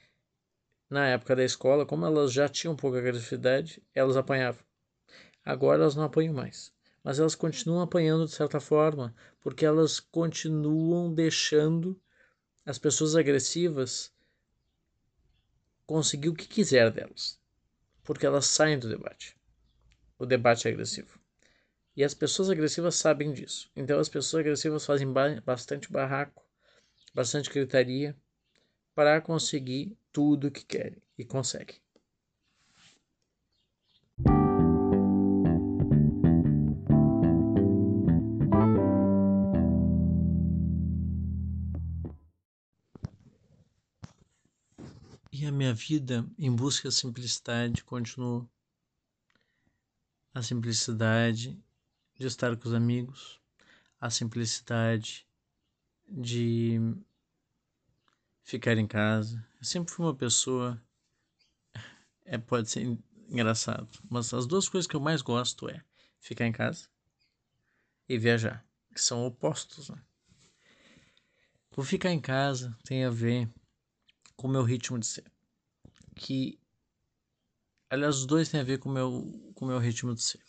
na 0.89 1.07
época 1.07 1.35
da 1.35 1.43
escola, 1.43 1.85
como 1.85 2.05
elas 2.05 2.31
já 2.31 2.47
tinham 2.47 2.75
pouca 2.75 2.99
agressividade, 2.99 3.83
elas 3.93 4.15
apanhavam. 4.15 4.63
Agora 5.43 5.81
elas 5.81 5.95
não 5.95 6.03
apanham 6.03 6.33
mais. 6.33 6.73
mas 7.03 7.19
elas 7.19 7.35
continuam 7.35 7.81
apanhando 7.81 8.25
de 8.25 8.31
certa 8.31 8.59
forma, 8.61 9.13
porque 9.41 9.65
elas 9.65 9.99
continuam 9.99 11.13
deixando 11.13 11.99
as 12.65 12.79
pessoas 12.79 13.15
agressivas 13.15 14.13
conseguir 15.85 16.29
o 16.29 16.35
que 16.35 16.47
quiser 16.47 16.91
delas, 16.91 17.39
porque 18.03 18.25
elas 18.25 18.45
saem 18.45 18.79
do 18.79 18.89
debate. 18.89 19.37
O 20.17 20.25
debate 20.25 20.67
é 20.67 20.71
agressivo. 20.71 21.22
E 21.95 22.03
as 22.03 22.13
pessoas 22.13 22.49
agressivas 22.49 22.95
sabem 22.95 23.31
disso. 23.31 23.69
Então 23.75 23.99
as 23.99 24.09
pessoas 24.09 24.41
agressivas 24.41 24.85
fazem 24.85 25.07
bastante 25.45 25.91
barraco, 25.91 26.43
bastante 27.13 27.49
gritaria 27.51 28.15
para 28.95 29.21
conseguir 29.21 29.95
tudo 30.11 30.47
o 30.47 30.51
que 30.51 30.65
querem 30.65 31.01
e 31.17 31.23
conseguem. 31.23 31.81
E 45.31 45.45
a 45.45 45.51
minha 45.51 45.73
vida 45.73 46.25
em 46.37 46.55
busca 46.55 46.87
da 46.87 46.91
simplicidade 46.91 47.83
continuou. 47.83 48.47
A 50.33 50.41
simplicidade 50.41 51.61
de 52.17 52.27
estar 52.27 52.55
com 52.55 52.67
os 52.67 52.73
amigos, 52.73 53.39
a 53.99 54.09
simplicidade 54.09 55.27
de 56.07 56.79
ficar 58.43 58.77
em 58.77 58.87
casa. 58.87 59.45
Eu 59.57 59.65
sempre 59.65 59.93
fui 59.93 60.05
uma 60.05 60.15
pessoa. 60.15 60.81
É, 62.25 62.37
pode 62.37 62.69
ser 62.69 62.97
engraçado, 63.29 63.89
mas 64.09 64.33
as 64.33 64.45
duas 64.45 64.69
coisas 64.69 64.87
que 64.87 64.95
eu 64.95 64.99
mais 64.99 65.21
gosto 65.21 65.69
é 65.69 65.83
ficar 66.19 66.45
em 66.45 66.51
casa 66.51 66.87
e 68.07 68.17
viajar, 68.17 68.65
que 68.93 69.01
são 69.01 69.25
opostos. 69.25 69.89
Né? 69.89 70.01
O 71.75 71.83
ficar 71.83 72.11
em 72.11 72.21
casa 72.21 72.77
tem 72.83 73.03
a 73.03 73.09
ver 73.09 73.49
com 74.35 74.47
o 74.47 74.51
meu 74.51 74.63
ritmo 74.63 74.99
de 74.99 75.05
ser. 75.05 75.25
Que, 76.15 76.59
aliás, 77.89 78.17
os 78.17 78.25
dois 78.25 78.49
têm 78.49 78.59
a 78.59 78.63
ver 78.63 78.77
com 78.77 78.89
meu, 78.89 79.51
com 79.55 79.65
o 79.65 79.67
meu 79.67 79.79
ritmo 79.79 80.13
de 80.13 80.21
ser. 80.21 80.43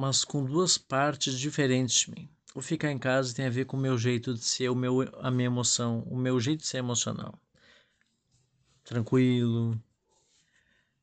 Mas 0.00 0.24
com 0.24 0.42
duas 0.42 0.78
partes 0.78 1.38
diferentes 1.38 2.06
de 2.06 2.10
mim. 2.10 2.28
O 2.54 2.62
ficar 2.62 2.90
em 2.90 2.98
casa 2.98 3.34
tem 3.34 3.44
a 3.44 3.50
ver 3.50 3.66
com 3.66 3.76
o 3.76 3.80
meu 3.80 3.98
jeito 3.98 4.32
de 4.32 4.42
ser, 4.42 4.70
o 4.70 4.74
meu, 4.74 5.02
a 5.18 5.30
minha 5.30 5.44
emoção, 5.44 6.00
o 6.04 6.16
meu 6.16 6.40
jeito 6.40 6.60
de 6.60 6.66
ser 6.66 6.78
emocional. 6.78 7.38
Tranquilo, 8.82 9.78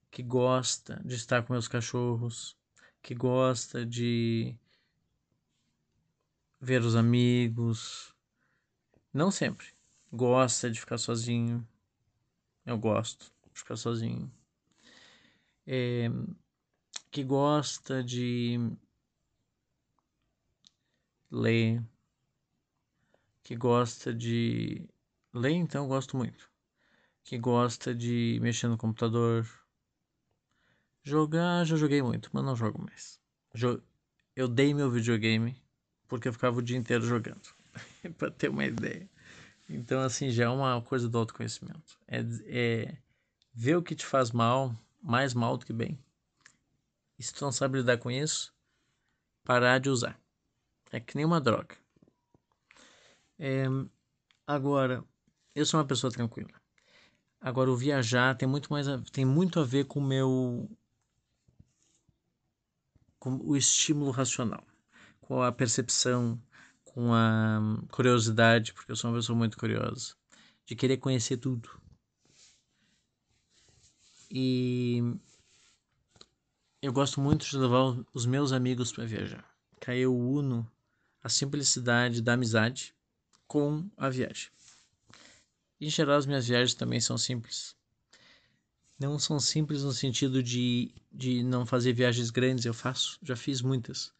que 0.09 0.23
gosta 0.23 0.99
de 1.05 1.13
estar 1.13 1.43
com 1.43 1.53
meus 1.53 1.67
cachorros, 1.67 2.57
que 3.03 3.13
gosta 3.13 3.85
de 3.85 4.57
ver 6.59 6.81
os 6.81 6.95
amigos. 6.95 8.15
Não 9.13 9.29
sempre, 9.29 9.67
gosta 10.11 10.71
de 10.71 10.79
ficar 10.79 10.97
sozinho. 10.97 11.63
Eu 12.65 12.79
gosto 12.79 13.31
de 13.53 13.59
ficar 13.59 13.75
sozinho. 13.75 14.31
É, 15.67 16.09
que 17.11 17.23
gosta 17.23 18.03
de 18.03 18.75
ler. 21.31 21.83
Que 23.43 23.55
gosta 23.55 24.13
de. 24.13 24.87
Ler, 25.33 25.53
então, 25.53 25.83
eu 25.83 25.87
gosto 25.87 26.17
muito. 26.17 26.49
Que 27.23 27.37
gosta 27.37 27.93
de 27.93 28.39
mexer 28.41 28.67
no 28.67 28.77
computador. 28.77 29.47
Jogar, 31.03 31.65
já 31.65 31.75
joguei 31.75 32.01
muito, 32.01 32.29
mas 32.33 32.43
não 32.43 32.55
jogo 32.55 32.81
mais. 32.81 33.19
Eu 34.35 34.47
dei 34.47 34.73
meu 34.73 34.91
videogame 34.91 35.55
porque 36.07 36.27
eu 36.27 36.33
ficava 36.33 36.59
o 36.59 36.61
dia 36.61 36.77
inteiro 36.77 37.05
jogando. 37.05 37.57
para 38.17 38.31
ter 38.31 38.49
uma 38.49 38.65
ideia. 38.65 39.09
Então, 39.69 40.01
assim, 40.01 40.29
já 40.29 40.45
é 40.45 40.49
uma 40.49 40.81
coisa 40.81 41.09
do 41.09 41.17
autoconhecimento. 41.17 41.99
É, 42.07 42.19
é 42.47 42.97
ver 43.53 43.75
o 43.75 43.83
que 43.83 43.95
te 43.95 44.05
faz 44.05 44.31
mal, 44.31 44.75
mais 45.01 45.33
mal 45.33 45.57
do 45.57 45.65
que 45.65 45.73
bem. 45.73 45.99
E 47.19 47.23
se 47.23 47.33
tu 47.33 47.43
não 47.43 47.51
sabe 47.51 47.79
lidar 47.79 47.97
com 47.97 48.09
isso, 48.09 48.53
parar 49.43 49.79
de 49.79 49.89
usar. 49.89 50.19
É 50.91 50.99
que 50.99 51.15
nem 51.15 51.25
uma 51.25 51.41
droga. 51.41 51.75
É, 53.39 53.65
agora, 54.45 55.03
eu 55.53 55.65
sou 55.65 55.79
uma 55.79 55.85
pessoa 55.85 56.11
tranquila. 56.11 56.49
Agora, 57.39 57.71
o 57.71 57.77
viajar 57.77 58.35
tem 58.35 58.47
muito 58.47 58.71
mais 58.71 58.87
a, 58.87 59.01
tem 59.11 59.25
muito 59.25 59.59
a 59.59 59.63
ver 59.63 59.85
com 59.85 59.99
o 59.99 60.03
meu 60.03 60.69
com 63.19 63.37
o 63.43 63.55
estímulo 63.55 64.11
racional, 64.11 64.63
com 65.19 65.41
a 65.41 65.51
percepção, 65.51 66.41
com 66.83 67.13
a 67.13 67.59
curiosidade, 67.91 68.73
porque 68.73 68.91
eu 68.91 68.95
sou 68.95 69.09
uma 69.09 69.17
pessoa 69.17 69.37
muito 69.37 69.57
curiosa, 69.57 70.15
de 70.65 70.75
querer 70.75 70.97
conhecer 70.97 71.37
tudo. 71.37 71.69
E 74.31 75.01
eu 76.81 76.93
gosto 76.93 77.21
muito 77.21 77.45
de 77.45 77.57
levar 77.57 77.97
os 78.13 78.25
meus 78.25 78.51
amigos 78.51 78.91
para 78.91 79.05
viajar. 79.05 79.45
Que 79.79 79.91
eu 79.91 80.15
uno 80.15 80.69
a 81.23 81.29
simplicidade 81.29 82.21
da 82.21 82.33
amizade 82.33 82.93
com 83.47 83.89
a 83.97 84.09
viagem. 84.09 84.49
Em 85.79 85.89
geral, 85.89 86.17
as 86.17 86.25
minhas 86.25 86.47
viagens 86.47 86.73
também 86.73 86.99
são 86.99 87.17
simples. 87.17 87.75
Não 88.99 89.19
são 89.19 89.39
simples 89.39 89.83
no 89.83 89.91
sentido 89.91 90.41
de, 90.41 90.91
de 91.11 91.43
não 91.43 91.65
fazer 91.65 91.93
viagens 91.93 92.31
grandes, 92.31 92.65
eu 92.65 92.73
faço, 92.73 93.19
já 93.21 93.35
fiz 93.35 93.61
muitas. 93.61 94.11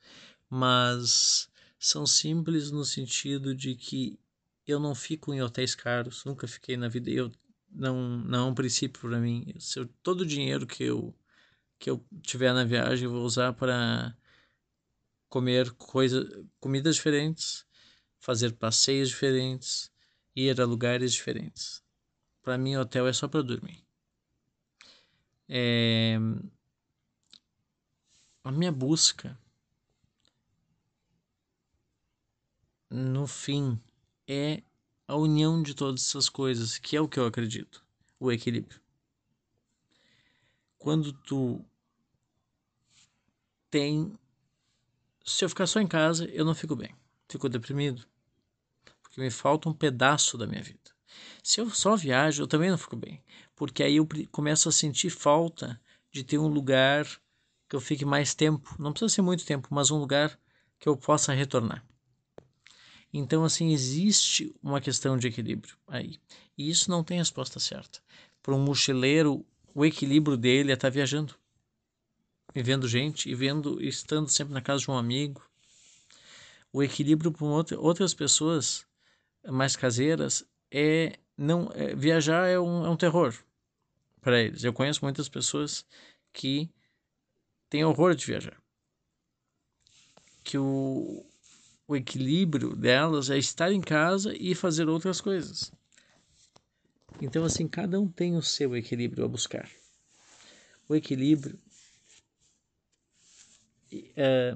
Mas 0.49 1.49
são 1.79 2.05
simples 2.05 2.71
no 2.71 2.85
sentido 2.85 3.55
de 3.55 3.75
que 3.75 4.19
eu 4.67 4.79
não 4.79 4.93
fico 4.93 5.33
em 5.33 5.41
hotéis 5.41 5.73
caros, 5.73 6.23
nunca 6.25 6.47
fiquei 6.47 6.77
na 6.77 6.87
vida. 6.87 7.09
Eu 7.09 7.31
não 7.71 8.19
não 8.19 8.47
é 8.47 8.51
um 8.51 8.55
princípio 8.55 9.01
para 9.01 9.19
mim. 9.19 9.53
Eu, 9.75 9.87
todo 10.03 10.21
o 10.21 10.25
dinheiro 10.25 10.67
que 10.67 10.83
eu 10.83 11.13
que 11.79 11.89
eu 11.89 12.03
tiver 12.21 12.53
na 12.53 12.63
viagem 12.63 13.05
eu 13.05 13.11
vou 13.11 13.23
usar 13.23 13.53
para 13.53 14.15
comer 15.29 15.71
coisa, 15.73 16.27
comidas 16.59 16.95
diferentes, 16.95 17.65
fazer 18.19 18.53
passeios 18.53 19.09
diferentes, 19.09 19.91
ir 20.35 20.59
a 20.59 20.65
lugares 20.65 21.13
diferentes. 21.13 21.83
Para 22.41 22.57
mim, 22.57 22.75
hotel 22.75 23.07
é 23.07 23.13
só 23.13 23.27
para 23.27 23.41
dormir. 23.41 23.83
É... 25.49 26.17
A 28.43 28.51
minha 28.51 28.71
busca 28.71 29.37
no 32.89 33.27
fim, 33.27 33.79
é 34.27 34.63
a 35.07 35.15
união 35.15 35.61
de 35.61 35.73
todas 35.73 36.01
essas 36.01 36.29
coisas, 36.29 36.77
que 36.77 36.95
é 36.95 37.01
o 37.01 37.07
que 37.07 37.19
eu 37.19 37.25
acredito, 37.25 37.85
o 38.19 38.31
equilíbrio. 38.31 38.81
Quando 40.77 41.11
tu 41.11 41.63
tem. 43.69 44.17
Se 45.27 45.43
eu 45.43 45.49
ficar 45.49 45.67
só 45.67 45.81
em 45.81 45.87
casa, 45.87 46.23
eu 46.31 46.45
não 46.45 46.55
fico 46.55 46.73
bem, 46.73 46.95
fico 47.27 47.49
deprimido, 47.49 48.05
porque 49.03 49.19
me 49.19 49.29
falta 49.29 49.67
um 49.67 49.73
pedaço 49.73 50.37
da 50.37 50.47
minha 50.47 50.63
vida. 50.63 50.79
Se 51.43 51.59
eu 51.59 51.69
só 51.69 51.97
viajo, 51.97 52.43
eu 52.43 52.47
também 52.47 52.69
não 52.71 52.77
fico 52.77 52.95
bem, 52.95 53.21
porque 53.53 53.83
aí 53.83 53.97
eu 53.97 54.07
começo 54.31 54.69
a 54.69 54.71
sentir 54.71 55.09
falta 55.09 55.81
de 56.13 56.23
ter 56.23 56.37
um 56.37 56.47
lugar 56.47 57.05
que 57.67 57.75
eu 57.75 57.81
fique 57.81 58.05
mais 58.05 58.33
tempo, 58.33 58.73
não 58.79 58.93
precisa 58.93 59.15
ser 59.15 59.21
muito 59.21 59.45
tempo, 59.45 59.67
mas 59.69 59.91
um 59.91 59.97
lugar 59.97 60.39
que 60.79 60.87
eu 60.87 60.95
possa 60.95 61.33
retornar. 61.33 61.85
Então, 63.13 63.43
assim, 63.43 63.73
existe 63.73 64.55
uma 64.63 64.79
questão 64.79 65.17
de 65.17 65.27
equilíbrio 65.27 65.75
aí. 65.89 66.21
E 66.57 66.69
isso 66.69 66.89
não 66.89 67.03
tem 67.03 67.17
resposta 67.17 67.59
certa. 67.59 67.99
Para 68.41 68.55
um 68.55 68.63
mochileiro, 68.63 69.45
o 69.75 69.85
equilíbrio 69.85 70.37
dele 70.37 70.71
é 70.71 70.75
estar 70.75 70.87
tá 70.87 70.93
viajando, 70.93 71.35
e 72.55 72.63
vendo 72.63 72.87
gente, 72.87 73.29
e 73.29 73.35
vendo, 73.35 73.81
estando 73.83 74.29
sempre 74.29 74.53
na 74.53 74.61
casa 74.61 74.81
de 74.81 74.91
um 74.91 74.97
amigo. 74.97 75.47
O 76.71 76.83
equilíbrio 76.83 77.31
para 77.31 77.79
outras 77.79 78.13
pessoas 78.13 78.85
mais 79.45 79.75
caseiras 79.75 80.45
é 80.71 81.17
não 81.37 81.69
é, 81.73 81.95
viajar 81.95 82.47
é 82.47 82.59
um, 82.59 82.85
é 82.85 82.89
um 82.89 82.97
terror 82.97 83.33
para 84.21 84.41
eles. 84.41 84.63
Eu 84.63 84.73
conheço 84.73 85.03
muitas 85.03 85.29
pessoas 85.29 85.85
que 86.33 86.69
têm 87.69 87.85
horror 87.85 88.15
de 88.15 88.25
viajar. 88.25 88.57
Que 90.43 90.57
o, 90.57 91.25
o 91.87 91.95
equilíbrio 91.95 92.75
delas 92.75 93.29
é 93.29 93.37
estar 93.37 93.71
em 93.71 93.81
casa 93.81 94.35
e 94.35 94.55
fazer 94.55 94.89
outras 94.89 95.21
coisas. 95.21 95.71
Então, 97.21 97.43
assim, 97.43 97.67
cada 97.67 97.99
um 97.99 98.07
tem 98.07 98.35
o 98.35 98.41
seu 98.41 98.75
equilíbrio 98.75 99.25
a 99.25 99.27
buscar. 99.27 99.69
O 100.87 100.95
equilíbrio 100.95 101.59
é, 104.15 104.55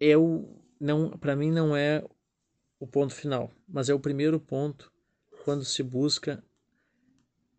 é 0.00 0.16
o 0.16 0.60
não 0.80 1.10
para 1.10 1.36
mim 1.36 1.50
não 1.50 1.76
é 1.76 2.04
o 2.78 2.86
ponto 2.86 3.14
final, 3.14 3.50
mas 3.66 3.88
é 3.88 3.94
o 3.94 4.00
primeiro 4.00 4.38
ponto 4.38 4.92
quando 5.44 5.64
se 5.64 5.82
busca 5.82 6.44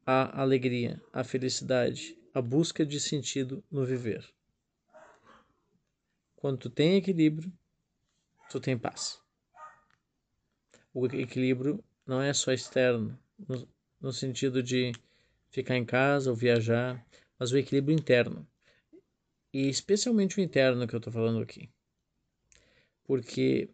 a 0.05 0.41
alegria, 0.41 1.01
a 1.11 1.23
felicidade, 1.23 2.17
a 2.33 2.41
busca 2.41 2.85
de 2.85 2.99
sentido 2.99 3.63
no 3.71 3.85
viver. 3.85 4.27
Quando 6.35 6.59
tu 6.59 6.69
tem 6.69 6.95
equilíbrio, 6.95 7.51
tu 8.49 8.59
tem 8.59 8.77
paz. 8.77 9.19
O 10.93 11.05
equilíbrio 11.07 11.83
não 12.05 12.21
é 12.21 12.33
só 12.33 12.51
externo, 12.51 13.17
no, 13.47 13.67
no 13.99 14.13
sentido 14.13 14.61
de 14.61 14.91
ficar 15.49 15.75
em 15.75 15.85
casa 15.85 16.29
ou 16.29 16.35
viajar, 16.35 17.03
mas 17.39 17.51
o 17.51 17.57
equilíbrio 17.57 17.97
interno. 17.97 18.47
E 19.55 19.69
especialmente 19.69 20.37
o 20.37 20.41
interno 20.41 20.85
que 20.85 20.93
eu 20.93 20.97
estou 20.97 21.13
falando 21.13 21.41
aqui. 21.41 21.69
Porque 23.05 23.69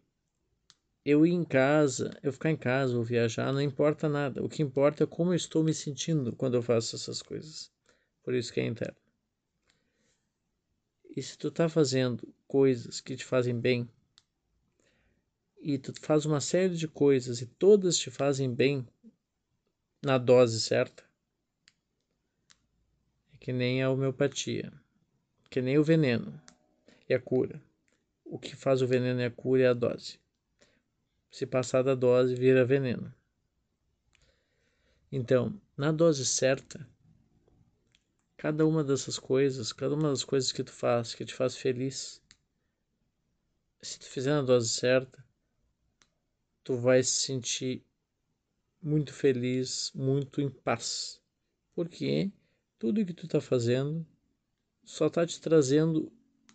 eu 1.04 1.26
ir 1.26 1.32
em 1.32 1.42
casa, 1.42 2.16
eu 2.22 2.32
ficar 2.32 2.52
em 2.52 2.56
casa 2.56 2.96
ou 2.96 3.02
viajar, 3.02 3.52
não 3.52 3.60
importa 3.60 4.08
nada. 4.08 4.44
O 4.44 4.48
que 4.48 4.62
importa 4.62 5.02
é 5.02 5.06
como 5.08 5.32
eu 5.32 5.34
estou 5.34 5.64
me 5.64 5.74
sentindo 5.74 6.36
quando 6.36 6.54
eu 6.54 6.62
faço 6.62 6.94
essas 6.94 7.20
coisas. 7.20 7.68
Por 8.22 8.32
isso 8.32 8.52
que 8.52 8.60
é 8.60 8.64
interno. 8.64 8.96
E 11.16 11.20
se 11.20 11.36
tu 11.36 11.50
tá 11.50 11.68
fazendo 11.68 12.32
coisas 12.46 13.00
que 13.00 13.16
te 13.16 13.24
fazem 13.24 13.58
bem, 13.58 13.90
e 15.60 15.78
tu 15.78 15.92
faz 16.00 16.24
uma 16.24 16.40
série 16.40 16.76
de 16.76 16.86
coisas 16.86 17.40
e 17.40 17.46
todas 17.46 17.98
te 17.98 18.08
fazem 18.08 18.54
bem 18.54 18.86
na 20.00 20.16
dose 20.16 20.60
certa, 20.60 21.02
é 23.34 23.36
que 23.40 23.52
nem 23.52 23.82
a 23.82 23.90
homeopatia, 23.90 24.72
que 25.52 25.60
nem 25.60 25.78
o 25.78 25.84
veneno 25.84 26.40
e 27.06 27.12
a 27.12 27.20
cura. 27.20 27.62
O 28.24 28.38
que 28.38 28.56
faz 28.56 28.80
o 28.80 28.86
veneno 28.86 29.20
e 29.20 29.26
a 29.26 29.30
cura 29.30 29.62
é 29.64 29.66
a 29.66 29.74
dose. 29.74 30.18
Se 31.30 31.44
passar 31.44 31.82
da 31.82 31.94
dose, 31.94 32.34
vira 32.34 32.64
veneno. 32.64 33.14
Então, 35.10 35.60
na 35.76 35.92
dose 35.92 36.24
certa, 36.24 36.88
cada 38.34 38.66
uma 38.66 38.82
dessas 38.82 39.18
coisas, 39.18 39.74
cada 39.74 39.94
uma 39.94 40.08
das 40.08 40.24
coisas 40.24 40.50
que 40.50 40.64
tu 40.64 40.72
faz, 40.72 41.14
que 41.14 41.26
te 41.26 41.34
faz 41.34 41.54
feliz, 41.54 42.22
se 43.82 43.98
tu 43.98 44.06
fizer 44.06 44.30
na 44.30 44.40
dose 44.40 44.70
certa, 44.70 45.22
tu 46.64 46.78
vai 46.78 47.02
se 47.02 47.26
sentir 47.26 47.84
muito 48.80 49.12
feliz, 49.12 49.92
muito 49.94 50.40
em 50.40 50.48
paz. 50.48 51.20
Porque 51.74 52.32
tudo 52.78 53.04
que 53.04 53.12
tu 53.12 53.26
está 53.26 53.38
fazendo 53.38 54.06
só 54.84 55.06
está 55.06 55.26
te 55.26 55.40
trazendo 55.40 56.12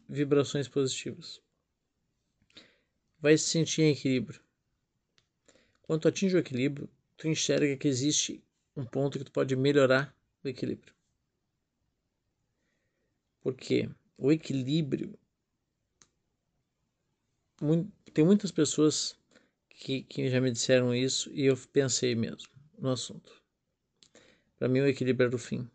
vibrações 0.08 0.68
positivas. 0.68 1.42
Vai 3.20 3.38
se 3.38 3.50
sentir 3.50 3.82
em 3.82 3.92
equilíbrio. 3.92 4.42
Quando 5.82 6.02
tu 6.02 6.08
atinge 6.08 6.36
o 6.36 6.40
equilíbrio, 6.40 6.90
tu 7.16 7.28
enxerga 7.28 7.76
que 7.78 7.88
existe 7.88 8.44
um 8.76 8.86
ponto 8.86 9.18
que 9.18 9.26
tu 9.26 9.32
pode 9.32 9.56
melhorar 9.56 10.16
o 10.44 10.48
equilíbrio. 10.48 10.94
Porque 13.42 13.90
o 14.18 14.32
equilíbrio. 14.32 15.18
tem 18.14 18.26
muitas 18.26 18.52
pessoas 18.52 19.18
que, 19.70 20.04
que 20.04 20.30
já 20.30 20.42
me 20.42 20.52
disseram 20.52 20.94
isso 20.94 21.32
e 21.34 21.46
eu 21.46 21.58
pensei 21.72 22.16
mesmo 22.16 22.52
no 22.78 22.90
assunto. 22.90 23.42
Para 24.58 24.68
mim, 24.68 24.82
o 24.82 24.88
equilíbrio 24.88 25.28
era 25.28 25.36
o 25.36 25.40
fim. 25.40 25.70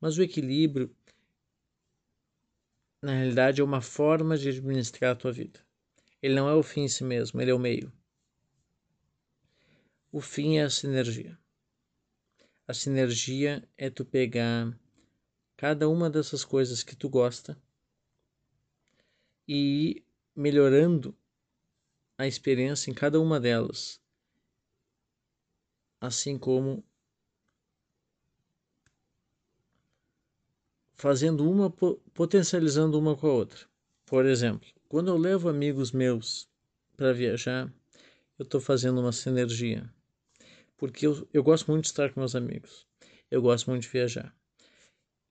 Mas 0.00 0.18
o 0.18 0.22
equilíbrio, 0.22 0.94
na 3.02 3.12
realidade, 3.12 3.60
é 3.60 3.64
uma 3.64 3.80
forma 3.80 4.36
de 4.36 4.48
administrar 4.48 5.12
a 5.12 5.16
tua 5.16 5.32
vida. 5.32 5.60
Ele 6.22 6.34
não 6.34 6.48
é 6.48 6.54
o 6.54 6.62
fim 6.62 6.82
em 6.82 6.88
si 6.88 7.04
mesmo, 7.04 7.40
ele 7.40 7.50
é 7.50 7.54
o 7.54 7.58
meio. 7.58 7.92
O 10.10 10.20
fim 10.20 10.56
é 10.56 10.62
a 10.62 10.70
sinergia. 10.70 11.38
A 12.66 12.74
sinergia 12.74 13.68
é 13.76 13.90
tu 13.90 14.04
pegar 14.04 14.78
cada 15.56 15.88
uma 15.88 16.08
dessas 16.08 16.44
coisas 16.44 16.82
que 16.82 16.96
tu 16.96 17.08
gosta 17.08 17.60
e 19.48 19.54
ir 19.90 20.06
melhorando 20.34 21.16
a 22.18 22.26
experiência 22.26 22.90
em 22.90 22.94
cada 22.94 23.20
uma 23.20 23.38
delas, 23.38 24.00
assim 26.00 26.38
como 26.38 26.85
fazendo 30.96 31.48
uma 31.48 31.70
potencializando 32.14 32.98
uma 32.98 33.16
com 33.16 33.26
a 33.26 33.32
outra. 33.32 33.66
Por 34.06 34.24
exemplo, 34.24 34.68
quando 34.88 35.08
eu 35.08 35.16
levo 35.16 35.48
amigos 35.48 35.92
meus 35.92 36.48
para 36.96 37.12
viajar, 37.12 37.72
eu 38.38 38.44
estou 38.44 38.60
fazendo 38.60 39.00
uma 39.00 39.12
sinergia, 39.12 39.88
porque 40.76 41.06
eu, 41.06 41.28
eu 41.32 41.42
gosto 41.42 41.70
muito 41.70 41.84
de 41.84 41.88
estar 41.88 42.12
com 42.12 42.20
meus 42.20 42.34
amigos, 42.34 42.86
eu 43.30 43.42
gosto 43.42 43.68
muito 43.70 43.82
de 43.82 43.88
viajar. 43.88 44.34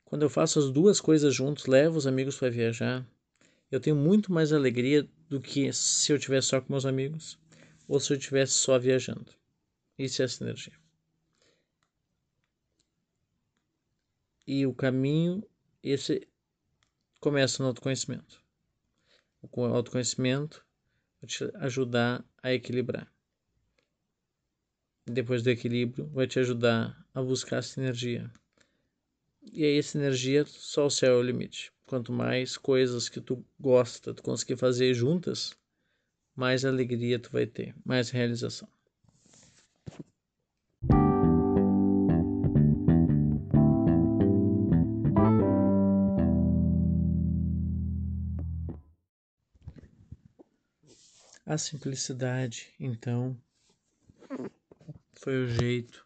Quando 0.03 0.21
eu 0.21 0.29
faço 0.29 0.59
as 0.59 0.69
duas 0.69 1.01
coisas 1.01 1.33
juntos, 1.33 1.65
levo 1.65 1.97
os 1.97 2.05
amigos 2.05 2.37
para 2.37 2.49
viajar, 2.49 3.05
eu 3.71 3.79
tenho 3.79 3.95
muito 3.95 4.31
mais 4.31 4.53
alegria 4.53 5.07
do 5.27 5.41
que 5.41 5.73
se 5.73 6.11
eu 6.11 6.19
tivesse 6.19 6.49
só 6.49 6.61
com 6.61 6.71
meus 6.71 6.85
amigos 6.85 7.39
ou 7.87 7.99
se 7.99 8.13
eu 8.13 8.17
tivesse 8.17 8.53
só 8.53 8.77
viajando. 8.77 9.31
Isso 9.97 10.21
é 10.21 10.25
a 10.25 10.27
sinergia. 10.27 10.73
E 14.47 14.65
o 14.67 14.73
caminho, 14.73 15.43
esse 15.91 16.27
começa 17.19 17.61
no 17.61 17.69
autoconhecimento. 17.69 18.43
O 19.41 19.63
autoconhecimento 19.63 20.65
vai 21.21 21.27
te 21.27 21.43
ajudar 21.57 22.25
a 22.41 22.53
equilibrar. 22.53 23.11
Depois 25.05 25.43
do 25.43 25.51
equilíbrio, 25.51 26.07
vai 26.07 26.25
te 26.25 26.39
ajudar 26.39 27.05
a 27.13 27.21
buscar 27.21 27.59
a 27.59 27.61
sinergia. 27.61 28.31
E 29.43 29.63
aí 29.63 29.77
essa 29.77 29.97
energia, 29.97 30.43
só 30.45 30.87
o 30.87 30.89
céu 30.89 31.13
é 31.13 31.17
o 31.17 31.21
limite. 31.21 31.71
Quanto 31.85 32.11
mais 32.11 32.57
coisas 32.57 33.07
que 33.07 33.21
tu 33.21 33.45
gosta, 33.59 34.13
tu 34.13 34.23
conseguir 34.23 34.57
fazer 34.57 34.95
juntas, 34.95 35.55
mais 36.35 36.65
alegria 36.65 37.19
tu 37.19 37.31
vai 37.31 37.45
ter, 37.45 37.75
mais 37.85 38.09
realização. 38.09 38.67
A 51.47 51.59
simplicidade, 51.59 52.73
então, 52.79 53.39
foi 55.13 55.43
o 55.43 55.47
jeito, 55.47 56.03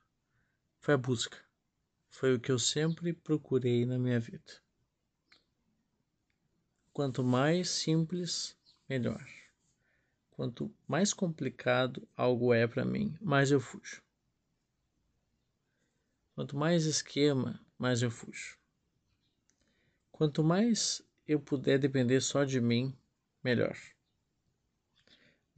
foi 0.82 0.96
a 0.96 0.98
busca. 0.98 1.38
Foi 2.10 2.36
o 2.36 2.40
que 2.42 2.52
eu 2.52 2.60
sempre 2.60 3.14
procurei 3.14 3.86
na 3.86 3.98
minha 3.98 4.20
vida. 4.20 4.62
Quanto 6.92 7.24
mais 7.24 7.70
simples, 7.70 8.58
melhor. 8.90 9.26
Quanto 10.32 10.70
mais 10.86 11.14
complicado 11.14 12.06
algo 12.18 12.54
é 12.54 12.68
para 12.68 12.84
mim, 12.84 13.18
mais 13.22 13.50
eu 13.50 13.62
fujo. 13.62 14.04
Quanto 16.36 16.58
mais 16.58 16.84
esquema, 16.84 17.66
mais 17.78 18.02
eu 18.02 18.12
fujo. 18.12 18.58
Quanto 20.12 20.44
mais 20.44 21.02
eu 21.26 21.40
puder 21.40 21.80
depender 21.80 22.20
só 22.20 22.44
de 22.44 22.60
mim, 22.60 22.94
melhor. 23.42 23.78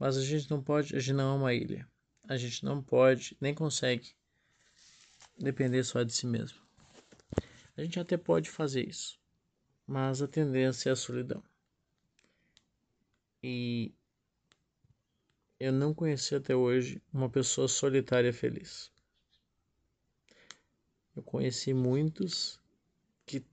Mas 0.02 0.16
a 0.16 0.20
gente 0.20 0.50
não 0.50 0.60
pode, 0.60 0.96
a 0.96 0.98
gente 0.98 1.12
não 1.12 1.32
é 1.32 1.36
uma 1.36 1.54
ilha. 1.54 1.88
A 2.24 2.36
gente 2.36 2.64
não 2.64 2.82
pode, 2.82 3.36
nem 3.40 3.54
consegue 3.54 4.16
depender 5.38 5.84
só 5.84 6.02
de 6.02 6.12
si 6.12 6.26
mesmo. 6.26 6.58
A 7.76 7.82
gente 7.82 8.00
até 8.00 8.16
pode 8.16 8.50
fazer 8.50 8.88
isso, 8.88 9.16
mas 9.86 10.20
a 10.20 10.26
tendência 10.26 10.88
é 10.88 10.92
a 10.92 10.96
solidão. 10.96 11.40
E 13.44 13.94
eu 15.60 15.72
não 15.72 15.94
conheci 15.94 16.34
até 16.34 16.56
hoje 16.56 17.00
uma 17.12 17.30
pessoa 17.30 17.68
solitária 17.68 18.32
feliz. 18.32 18.90
Eu 21.14 21.22
conheci 21.22 21.72
muitos 21.72 22.58
que 23.24 23.46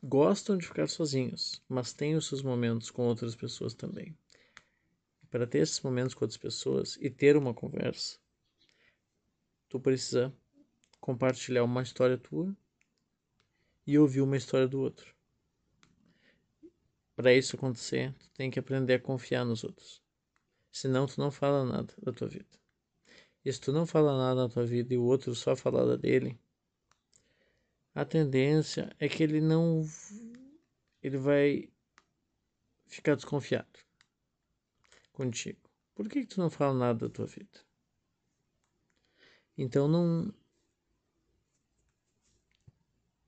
gostam 0.00 0.56
de 0.56 0.68
ficar 0.68 0.86
sozinhos, 0.86 1.60
mas 1.68 1.92
têm 1.92 2.14
os 2.14 2.28
seus 2.28 2.42
momentos 2.42 2.92
com 2.92 3.08
outras 3.08 3.34
pessoas 3.34 3.74
também. 3.74 4.16
Para 5.36 5.46
ter 5.46 5.58
esses 5.58 5.78
momentos 5.82 6.14
com 6.14 6.24
outras 6.24 6.38
pessoas 6.38 6.96
e 6.98 7.10
ter 7.10 7.36
uma 7.36 7.52
conversa, 7.52 8.18
tu 9.68 9.78
precisa 9.78 10.34
compartilhar 10.98 11.62
uma 11.62 11.82
história 11.82 12.16
tua 12.16 12.56
e 13.86 13.98
ouvir 13.98 14.22
uma 14.22 14.38
história 14.38 14.66
do 14.66 14.80
outro. 14.80 15.14
Para 17.14 17.34
isso 17.34 17.54
acontecer, 17.54 18.14
tu 18.14 18.30
tem 18.30 18.50
que 18.50 18.58
aprender 18.58 18.94
a 18.94 18.98
confiar 18.98 19.44
nos 19.44 19.62
outros. 19.62 20.02
Senão 20.72 21.06
tu 21.06 21.20
não 21.20 21.30
fala 21.30 21.66
nada 21.66 21.92
da 21.98 22.14
tua 22.14 22.28
vida. 22.28 22.58
E 23.44 23.52
se 23.52 23.60
tu 23.60 23.74
não 23.74 23.84
fala 23.84 24.16
nada 24.16 24.48
da 24.48 24.54
tua 24.54 24.64
vida 24.64 24.94
e 24.94 24.96
o 24.96 25.04
outro 25.04 25.34
só 25.34 25.54
fala 25.54 25.86
da 25.86 25.96
dele, 25.96 26.40
a 27.94 28.06
tendência 28.06 28.90
é 28.98 29.06
que 29.06 29.22
ele 29.22 29.42
não 29.42 29.84
ele 31.02 31.18
vai 31.18 31.70
ficar 32.86 33.16
desconfiado 33.16 33.85
contigo. 35.16 35.58
Por 35.94 36.08
que, 36.08 36.20
que 36.20 36.26
tu 36.26 36.40
não 36.40 36.50
fala 36.50 36.78
nada 36.78 37.08
da 37.08 37.12
tua 37.12 37.26
vida? 37.26 37.60
Então 39.56 39.88
não 39.88 40.32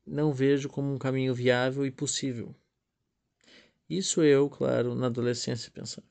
não 0.06 0.32
vejo 0.32 0.68
como 0.68 0.92
um 0.92 0.98
caminho 0.98 1.34
viável 1.34 1.84
e 1.84 1.90
possível. 1.90 2.54
Isso 3.88 4.22
eu, 4.22 4.48
claro, 4.48 4.94
na 4.94 5.06
adolescência 5.06 5.70
pensava. 5.70 6.06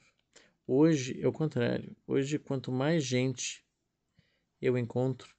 Hoje 0.66 1.20
é 1.22 1.28
o 1.28 1.32
contrário. 1.32 1.96
Hoje, 2.06 2.38
quanto 2.40 2.72
mais 2.72 3.04
gente 3.04 3.66
eu 4.62 4.78
encontro, 4.78 5.36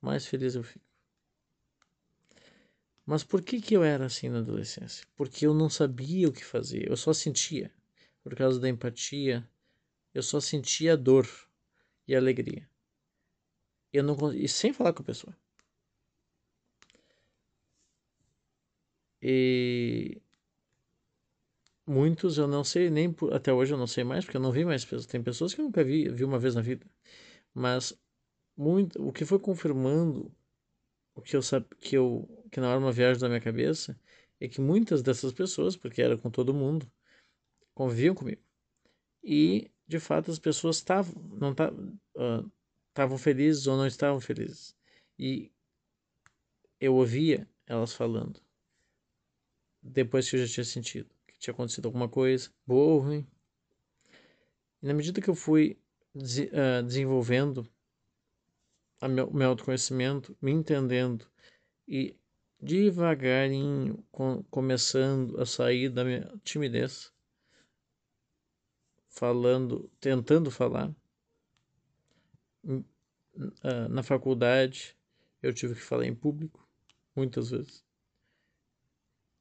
mais 0.00 0.26
feliz 0.26 0.54
eu 0.54 0.62
fico. 0.62 0.84
Mas 3.06 3.22
por 3.22 3.42
que, 3.42 3.60
que 3.60 3.74
eu 3.74 3.84
era 3.84 4.06
assim 4.06 4.28
na 4.28 4.38
adolescência? 4.38 5.06
Porque 5.14 5.46
eu 5.46 5.54
não 5.54 5.68
sabia 5.68 6.28
o 6.28 6.32
que 6.32 6.44
fazer, 6.44 6.88
eu 6.88 6.96
só 6.96 7.12
sentia. 7.12 7.72
Por 8.24 8.34
causa 8.34 8.58
da 8.58 8.68
empatia, 8.68 9.48
eu 10.14 10.22
só 10.22 10.40
sentia 10.40 10.96
dor 10.96 11.28
e 12.08 12.16
alegria. 12.16 12.68
Eu 13.92 14.02
não 14.02 14.16
e 14.32 14.48
sem 14.48 14.72
falar 14.72 14.92
com 14.94 15.02
a 15.02 15.06
pessoa. 15.06 15.36
E 19.22 20.20
muitos 21.86 22.38
eu 22.38 22.46
não 22.48 22.64
sei 22.64 22.90
nem 22.90 23.14
até 23.32 23.52
hoje 23.52 23.74
eu 23.74 23.78
não 23.78 23.86
sei 23.86 24.04
mais 24.04 24.24
porque 24.24 24.36
eu 24.36 24.40
não 24.40 24.52
vi 24.52 24.64
mais 24.64 24.84
pessoas. 24.84 25.06
Tem 25.06 25.22
pessoas 25.22 25.54
que 25.54 25.60
eu 25.60 25.64
nunca 25.66 25.84
vi, 25.84 26.08
vi 26.08 26.24
uma 26.24 26.38
vez 26.38 26.54
na 26.54 26.62
vida. 26.62 26.86
Mas 27.54 27.94
muito, 28.56 29.02
o 29.06 29.12
que 29.12 29.24
foi 29.24 29.38
confirmando 29.38 30.32
o 31.14 31.22
que 31.22 31.36
eu 31.36 31.40
que 31.80 31.96
eu 31.96 32.28
que 32.50 32.60
não 32.60 32.70
era 32.70 32.78
uma 32.78 32.92
viagem 32.92 33.20
da 33.20 33.28
minha 33.28 33.40
cabeça 33.40 33.98
é 34.40 34.48
que 34.48 34.60
muitas 34.60 35.02
dessas 35.02 35.32
pessoas, 35.32 35.76
porque 35.76 36.02
era 36.02 36.16
com 36.18 36.30
todo 36.30 36.54
mundo, 36.54 36.90
conviviam 37.74 38.14
comigo. 38.14 38.42
E 39.22 39.70
de 39.86 39.98
fato 39.98 40.30
as 40.30 40.38
pessoas 40.38 40.76
estavam 40.76 41.14
uh, 42.16 43.18
felizes 43.18 43.66
ou 43.66 43.76
não 43.76 43.86
estavam 43.86 44.20
felizes. 44.20 44.76
E 45.18 45.50
eu 46.80 46.94
ouvia 46.94 47.48
elas 47.66 47.92
falando 47.92 48.40
depois 49.82 50.28
que 50.28 50.36
eu 50.36 50.46
já 50.46 50.52
tinha 50.52 50.64
sentido 50.64 51.14
que 51.26 51.38
tinha 51.38 51.52
acontecido 51.52 51.86
alguma 51.86 52.08
coisa, 52.08 52.50
boa 52.66 52.94
ou 52.94 52.98
ruim. 53.00 53.26
E 54.82 54.86
na 54.86 54.94
medida 54.94 55.20
que 55.20 55.28
eu 55.28 55.34
fui 55.34 55.78
uh, 56.14 56.82
desenvolvendo 56.82 57.68
o 59.02 59.08
meu, 59.08 59.30
meu 59.30 59.48
autoconhecimento, 59.50 60.36
me 60.40 60.52
entendendo 60.52 61.26
e 61.86 62.16
devagarinho 62.60 64.02
com, 64.10 64.42
começando 64.44 65.38
a 65.40 65.44
sair 65.44 65.88
da 65.90 66.04
minha 66.04 66.32
timidez, 66.42 67.12
falando, 69.14 69.90
tentando 70.00 70.50
falar. 70.50 70.92
Uh, 72.64 73.88
na 73.90 74.02
faculdade 74.02 74.96
eu 75.42 75.52
tive 75.52 75.74
que 75.74 75.80
falar 75.80 76.06
em 76.06 76.14
público 76.14 76.66
muitas 77.14 77.50
vezes. 77.50 77.84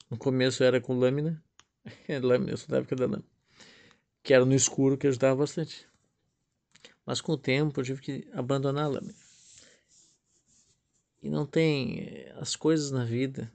No 0.09 0.17
começo 0.17 0.63
era 0.63 0.79
com 0.79 0.97
lâmina, 0.97 1.43
lâmina, 2.21 2.51
eu 2.51 2.57
sou 2.57 2.69
da 2.69 2.77
época 2.77 2.95
da 2.95 3.05
lâmina, 3.05 3.27
que 4.21 4.33
era 4.33 4.45
no 4.45 4.53
escuro 4.53 4.97
que 4.97 5.07
ajudava 5.07 5.37
bastante. 5.37 5.87
Mas 7.05 7.19
com 7.19 7.33
o 7.33 7.37
tempo 7.37 7.79
eu 7.79 7.83
tive 7.83 8.01
que 8.01 8.27
abandonar 8.33 8.85
a 8.85 8.89
lâmina. 8.89 9.15
E 11.21 11.29
não 11.29 11.45
tem 11.45 12.01
eh, 12.01 12.35
as 12.37 12.55
coisas 12.55 12.91
na 12.91 13.05
vida. 13.05 13.51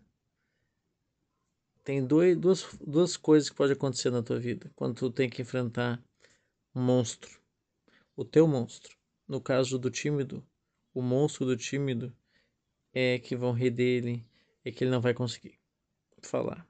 Tem 1.84 2.04
dois, 2.04 2.36
duas, 2.36 2.66
duas 2.80 3.16
coisas 3.16 3.50
que 3.50 3.56
podem 3.56 3.74
acontecer 3.74 4.10
na 4.10 4.22
tua 4.22 4.38
vida 4.38 4.70
quando 4.74 4.94
tu 4.96 5.10
tem 5.10 5.28
que 5.28 5.42
enfrentar 5.42 6.02
um 6.74 6.82
monstro. 6.82 7.40
O 8.16 8.24
teu 8.24 8.46
monstro. 8.46 8.96
No 9.26 9.40
caso 9.40 9.78
do 9.78 9.90
tímido, 9.90 10.46
o 10.94 11.02
monstro 11.02 11.44
do 11.46 11.56
tímido 11.56 12.14
é 12.92 13.18
que 13.18 13.36
vão 13.36 13.52
rir 13.52 13.70
dele, 13.70 14.26
é 14.64 14.72
que 14.72 14.84
ele 14.84 14.90
não 14.90 15.00
vai 15.00 15.14
conseguir 15.14 15.58
falar. 16.22 16.66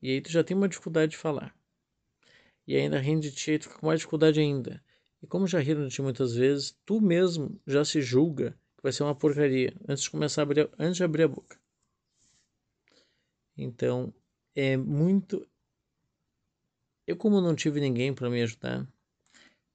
E 0.00 0.10
aí 0.10 0.20
tu 0.20 0.30
já 0.30 0.42
tem 0.42 0.56
uma 0.56 0.68
dificuldade 0.68 1.12
de 1.12 1.18
falar. 1.18 1.54
E 2.66 2.76
ainda 2.76 2.98
rende 2.98 3.30
de 3.30 3.36
ti, 3.36 3.58
tu 3.58 3.64
fica 3.64 3.78
com 3.78 3.86
mais 3.86 4.00
dificuldade 4.00 4.40
ainda. 4.40 4.82
E 5.22 5.26
como 5.26 5.46
já 5.46 5.58
riram 5.58 5.86
de 5.86 5.94
ti 5.94 6.02
muitas 6.02 6.34
vezes, 6.34 6.76
tu 6.84 7.00
mesmo 7.00 7.60
já 7.66 7.84
se 7.84 8.00
julga 8.00 8.58
vai 8.82 8.92
ser 8.92 9.02
uma 9.02 9.14
porcaria 9.14 9.74
antes 9.88 10.04
de 10.04 10.10
começar 10.10 10.42
a 10.42 10.44
abrir, 10.44 10.70
antes 10.78 10.96
de 10.96 11.04
abrir 11.04 11.24
a 11.24 11.28
boca. 11.28 11.58
Então, 13.56 14.14
é 14.54 14.76
muito 14.76 15.44
eu 17.06 17.16
como 17.16 17.40
não 17.40 17.54
tive 17.54 17.80
ninguém 17.80 18.14
para 18.14 18.28
me 18.28 18.42
ajudar, 18.42 18.86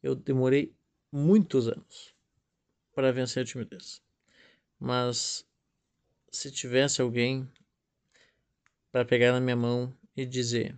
eu 0.03 0.15
demorei 0.15 0.73
muitos 1.11 1.67
anos 1.67 2.13
para 2.93 3.11
vencer 3.11 3.43
a 3.43 3.45
timidez. 3.45 4.01
Mas 4.79 5.45
se 6.31 6.51
tivesse 6.51 7.01
alguém 7.01 7.47
para 8.91 9.05
pegar 9.05 9.31
na 9.31 9.39
minha 9.39 9.55
mão 9.55 9.95
e 10.15 10.25
dizer: 10.25 10.77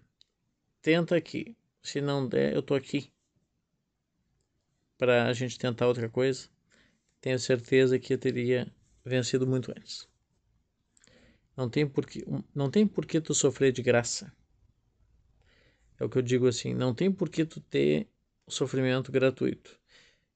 "Tenta 0.82 1.16
aqui, 1.16 1.56
se 1.82 2.02
não 2.02 2.28
der, 2.28 2.54
eu 2.54 2.62
tô 2.62 2.76
aqui" 2.76 3.12
para 4.98 5.28
a 5.28 5.34
gente 5.34 5.58
tentar 5.58 5.88
outra 5.88 6.08
coisa, 6.10 6.48
tenho 7.20 7.40
certeza 7.40 8.00
que 8.00 8.14
eu 8.14 8.18
teria 8.18 8.72
vencido 9.04 9.46
muito 9.46 9.72
antes. 9.72 10.08
Não 11.56 11.70
tem 11.70 11.88
porquê, 11.88 12.26
não 12.54 12.70
tem 12.70 12.88
porquê 12.88 13.20
tu 13.20 13.34
sofrer 13.34 13.72
de 13.72 13.82
graça. 13.82 14.32
É 16.00 16.04
o 16.04 16.10
que 16.10 16.18
eu 16.18 16.22
digo 16.22 16.48
assim, 16.48 16.74
não 16.74 16.94
tem 16.94 17.12
porquê 17.12 17.46
tu 17.46 17.62
ter 17.62 18.08
sofrimento 18.48 19.12
gratuito. 19.12 19.80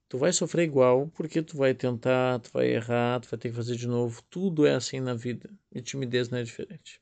Tu 0.08 0.16
vai 0.16 0.32
sofrer 0.32 0.64
igual 0.64 1.08
porque 1.08 1.42
tu 1.42 1.56
vai 1.56 1.74
tentar, 1.74 2.40
tu 2.40 2.50
vai 2.52 2.68
errar, 2.68 3.20
tu 3.20 3.28
vai 3.28 3.38
ter 3.38 3.50
que 3.50 3.56
fazer 3.56 3.76
de 3.76 3.86
novo. 3.86 4.22
Tudo 4.30 4.66
é 4.66 4.74
assim 4.74 5.00
na 5.00 5.14
vida 5.14 5.50
e 5.70 5.82
timidez 5.82 6.30
não 6.30 6.38
é 6.38 6.42
diferente. 6.42 7.00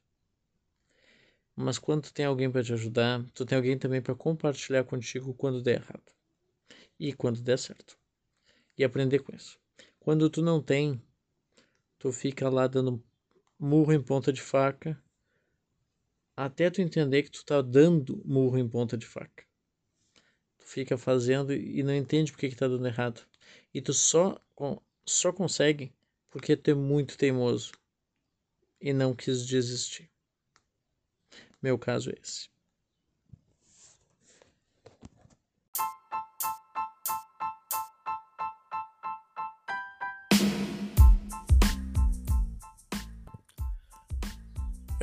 Mas 1.54 1.78
quando 1.78 2.02
tu 2.02 2.12
tem 2.12 2.26
alguém 2.26 2.50
para 2.50 2.62
te 2.62 2.72
ajudar, 2.72 3.24
tu 3.32 3.46
tem 3.46 3.56
alguém 3.56 3.78
também 3.78 4.02
para 4.02 4.14
compartilhar 4.14 4.84
contigo 4.84 5.32
quando 5.34 5.62
der 5.62 5.80
errado 5.80 6.12
e 6.98 7.12
quando 7.12 7.40
der 7.40 7.58
certo. 7.58 7.96
E 8.76 8.84
aprender 8.84 9.20
com 9.20 9.34
isso. 9.34 9.58
Quando 10.00 10.28
tu 10.28 10.42
não 10.42 10.60
tem, 10.60 11.00
tu 11.98 12.12
fica 12.12 12.48
lá 12.50 12.66
dando 12.66 13.02
murro 13.58 13.92
em 13.92 14.02
ponta 14.02 14.32
de 14.32 14.42
faca, 14.42 15.00
até 16.36 16.68
tu 16.70 16.82
entender 16.82 17.22
que 17.22 17.30
tu 17.30 17.44
tá 17.44 17.62
dando 17.62 18.22
murro 18.24 18.58
em 18.58 18.68
ponta 18.68 18.96
de 18.96 19.06
faca. 19.06 19.44
Tu 20.58 20.66
fica 20.66 20.98
fazendo 20.98 21.52
e 21.52 21.82
não 21.82 21.94
entende 21.94 22.30
porque 22.30 22.48
que 22.50 22.56
tá 22.56 22.68
dando 22.68 22.86
errado. 22.86 23.26
E 23.72 23.80
tu 23.80 23.94
só, 23.94 24.38
só 25.06 25.32
consegue 25.32 25.94
porque 26.28 26.56
tu 26.56 26.70
é 26.70 26.74
muito 26.74 27.16
teimoso 27.16 27.72
e 28.80 28.92
não 28.92 29.14
quis 29.14 29.46
desistir. 29.46 30.10
Meu 31.62 31.78
caso 31.78 32.10
é 32.10 32.14
esse. 32.22 32.50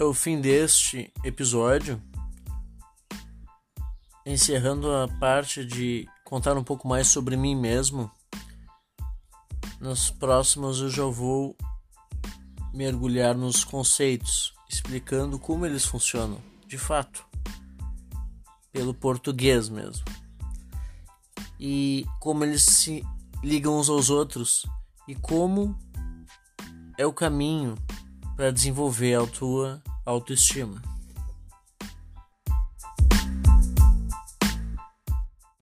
É 0.03 0.05
o 0.05 0.13
fim 0.13 0.41
deste 0.41 1.13
episódio, 1.23 2.01
encerrando 4.25 4.93
a 4.93 5.07
parte 5.07 5.65
de 5.65 6.05
contar 6.25 6.57
um 6.57 6.63
pouco 6.63 6.89
mais 6.89 7.07
sobre 7.07 7.37
mim 7.37 7.55
mesmo. 7.55 8.11
Nos 9.79 10.11
próximos 10.11 10.81
eu 10.81 10.89
já 10.89 11.05
vou 11.05 11.55
mergulhar 12.73 13.33
nos 13.33 13.63
conceitos, 13.63 14.53
explicando 14.69 15.39
como 15.39 15.65
eles 15.65 15.85
funcionam, 15.85 16.41
de 16.67 16.77
fato, 16.77 17.25
pelo 18.73 18.93
português 18.93 19.69
mesmo. 19.69 20.03
E 21.57 22.05
como 22.19 22.43
eles 22.43 22.63
se 22.63 23.01
ligam 23.41 23.79
uns 23.79 23.87
aos 23.87 24.09
outros 24.09 24.65
e 25.07 25.15
como 25.15 25.79
é 26.97 27.05
o 27.05 27.13
caminho 27.13 27.75
para 28.35 28.51
desenvolver 28.51 29.15
a 29.15 29.25
tua 29.25 29.81
autoestima. 30.05 30.92